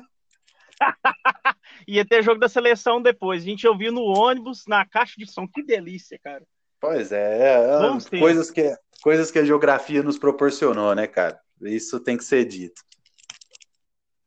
Ia 1.87 2.05
ter 2.05 2.21
jogo 2.21 2.41
da 2.41 2.49
seleção 2.49 3.01
depois. 3.01 3.41
A 3.41 3.45
gente 3.45 3.65
ouviu 3.65 3.89
no 3.89 4.03
ônibus, 4.03 4.65
na 4.67 4.85
caixa 4.85 5.13
de 5.17 5.25
som. 5.31 5.47
Que 5.47 5.63
delícia, 5.63 6.19
cara. 6.21 6.45
Pois 6.77 7.13
é, 7.13 7.55
é 7.55 8.19
coisas 8.19 8.51
que, 8.51 8.75
coisas 9.01 9.31
que 9.31 9.39
a 9.39 9.45
geografia 9.45 10.03
nos 10.03 10.19
proporcionou, 10.19 10.93
né, 10.93 11.07
cara? 11.07 11.39
Isso 11.61 12.01
tem 12.01 12.17
que 12.17 12.23
ser 12.25 12.43
dito. 12.43 12.81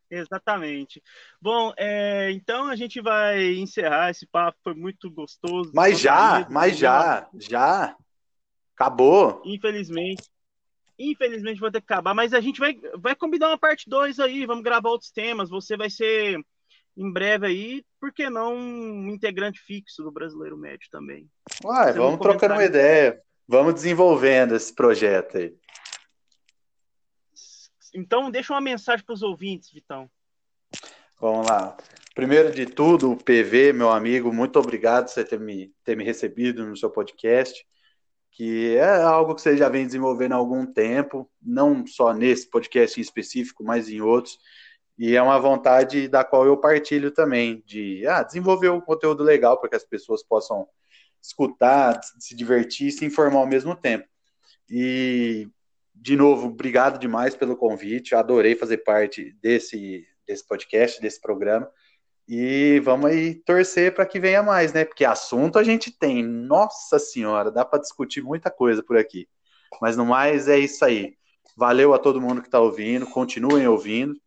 Exatamente. 0.09 1.01
Bom, 1.39 1.73
é, 1.77 2.31
então 2.31 2.69
a 2.69 2.75
gente 2.75 3.01
vai 3.01 3.53
encerrar 3.53 4.09
esse 4.09 4.25
papo, 4.25 4.57
foi 4.63 4.73
muito 4.73 5.11
gostoso. 5.11 5.71
Mas 5.75 5.99
já, 5.99 6.47
mas 6.49 6.75
já, 6.75 7.29
já. 7.35 7.95
Acabou. 8.75 9.43
Infelizmente. 9.45 10.32
Infelizmente 10.97 11.59
vou 11.59 11.71
ter 11.71 11.81
que 11.81 11.91
acabar, 11.91 12.13
mas 12.13 12.33
a 12.33 12.41
gente 12.41 12.59
vai, 12.59 12.79
vai 12.97 13.15
combinar 13.15 13.47
uma 13.47 13.57
parte 13.57 13.89
2 13.89 14.19
aí, 14.19 14.45
vamos 14.45 14.63
gravar 14.63 14.89
outros 14.89 15.11
temas. 15.11 15.49
Você 15.49 15.75
vai 15.75 15.89
ser 15.89 16.39
em 16.95 17.11
breve 17.11 17.47
aí, 17.47 17.85
por 17.99 18.13
que 18.13 18.29
não 18.29 18.55
um 18.55 19.09
integrante 19.09 19.59
fixo 19.59 20.03
do 20.03 20.11
Brasileiro 20.11 20.57
Médio 20.57 20.87
também? 20.91 21.27
Uai, 21.63 21.91
vamos 21.93 22.19
trocando 22.19 22.53
uma 22.53 22.63
ideia, 22.63 23.19
vamos 23.47 23.73
desenvolvendo 23.73 24.55
esse 24.55 24.73
projeto 24.73 25.37
aí. 25.37 25.55
Então, 27.95 28.29
deixa 28.31 28.53
uma 28.53 28.61
mensagem 28.61 29.05
para 29.05 29.13
os 29.13 29.21
ouvintes, 29.21 29.71
Vitão. 29.71 30.09
Vamos 31.19 31.47
lá. 31.47 31.77
Primeiro 32.15 32.51
de 32.51 32.65
tudo, 32.65 33.11
o 33.11 33.17
PV, 33.17 33.73
meu 33.73 33.89
amigo, 33.89 34.31
muito 34.31 34.59
obrigado 34.59 35.05
por 35.05 35.13
você 35.13 35.23
ter 35.23 35.39
me, 35.39 35.71
ter 35.83 35.95
me 35.95 36.03
recebido 36.03 36.65
no 36.65 36.77
seu 36.77 36.89
podcast, 36.89 37.65
que 38.33 38.75
é 38.75 39.01
algo 39.03 39.35
que 39.35 39.41
você 39.41 39.55
já 39.55 39.69
vem 39.69 39.85
desenvolvendo 39.85 40.33
há 40.33 40.35
algum 40.35 40.65
tempo, 40.65 41.29
não 41.41 41.85
só 41.85 42.13
nesse 42.13 42.49
podcast 42.49 42.99
em 42.99 43.03
específico, 43.03 43.63
mas 43.63 43.87
em 43.89 44.01
outros. 44.01 44.39
E 44.97 45.15
é 45.15 45.21
uma 45.21 45.39
vontade 45.39 46.07
da 46.07 46.23
qual 46.23 46.45
eu 46.45 46.57
partilho 46.57 47.11
também, 47.11 47.63
de 47.65 48.05
ah, 48.07 48.23
desenvolver 48.23 48.69
um 48.69 48.81
conteúdo 48.81 49.23
legal 49.23 49.59
para 49.59 49.69
que 49.69 49.75
as 49.75 49.83
pessoas 49.83 50.23
possam 50.23 50.67
escutar, 51.21 51.99
se 52.19 52.35
divertir 52.35 52.91
se 52.91 53.05
informar 53.05 53.39
ao 53.39 53.47
mesmo 53.47 53.75
tempo. 53.75 54.07
E 54.69 55.47
de 55.93 56.15
novo, 56.15 56.47
obrigado 56.47 56.99
demais 56.99 57.35
pelo 57.35 57.55
convite. 57.55 58.15
Adorei 58.15 58.55
fazer 58.55 58.79
parte 58.79 59.31
desse, 59.41 60.05
desse 60.27 60.45
podcast, 60.45 60.99
desse 60.99 61.21
programa. 61.21 61.69
E 62.27 62.79
vamos 62.79 63.11
aí 63.11 63.35
torcer 63.35 63.93
para 63.93 64.05
que 64.05 64.19
venha 64.19 64.41
mais, 64.41 64.71
né? 64.71 64.85
Porque 64.85 65.03
assunto 65.03 65.59
a 65.59 65.63
gente 65.63 65.91
tem. 65.91 66.23
Nossa 66.23 66.97
Senhora, 66.97 67.51
dá 67.51 67.65
para 67.65 67.79
discutir 67.79 68.21
muita 68.21 68.49
coisa 68.49 68.81
por 68.81 68.97
aqui. 68.97 69.27
Mas 69.81 69.97
no 69.97 70.05
mais 70.05 70.47
é 70.47 70.57
isso 70.57 70.85
aí. 70.85 71.17
Valeu 71.57 71.93
a 71.93 71.99
todo 71.99 72.21
mundo 72.21 72.41
que 72.41 72.47
está 72.47 72.59
ouvindo. 72.59 73.05
Continuem 73.07 73.67
ouvindo, 73.67 74.19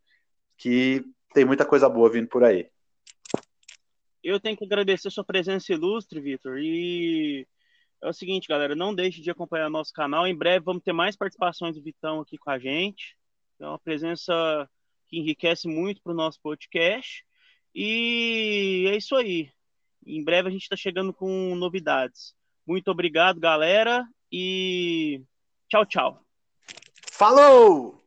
que 0.57 1.05
tem 1.33 1.45
muita 1.45 1.65
coisa 1.65 1.89
boa 1.89 2.11
vindo 2.11 2.29
por 2.29 2.45
aí. 2.45 2.69
Eu 4.23 4.41
tenho 4.41 4.57
que 4.57 4.65
agradecer 4.65 5.11
sua 5.11 5.25
presença 5.25 5.73
ilustre, 5.73 6.21
Vitor. 6.21 6.59
E 6.59 7.47
é 8.03 8.09
o 8.09 8.13
seguinte, 8.13 8.49
galera, 8.49 8.75
não 8.75 8.95
deixe 8.95 9.23
de 9.23 9.31
acompanhar 9.31 9.71
nosso 9.71 9.93
canal. 9.93 10.27
Em 10.27 10.37
breve 10.37 10.65
vamos 10.65 10.83
ter 10.83 10.93
mais 10.93 11.17
participações 11.17 11.77
do 11.77 11.83
Vitão 11.83 12.21
aqui 12.21 12.37
com 12.37 12.51
a 12.51 12.59
gente. 12.59 13.17
É 13.59 13.67
uma 13.67 13.79
presença 13.79 14.69
que 15.07 15.19
enriquece 15.19 15.67
muito 15.67 16.03
para 16.03 16.13
o 16.13 16.17
nosso 16.17 16.41
podcast. 16.43 17.25
E 17.79 18.87
é 18.89 18.97
isso 18.97 19.15
aí. 19.15 19.51
Em 20.07 20.25
breve 20.25 20.49
a 20.49 20.51
gente 20.51 20.63
está 20.63 20.77
chegando 20.77 21.13
com 21.13 21.55
novidades. 21.55 22.35
Muito 22.67 22.91
obrigado, 22.91 23.39
galera, 23.39 24.09
e 24.33 25.23
tchau, 25.69 25.85
tchau. 25.85 26.25
Falou! 27.13 28.06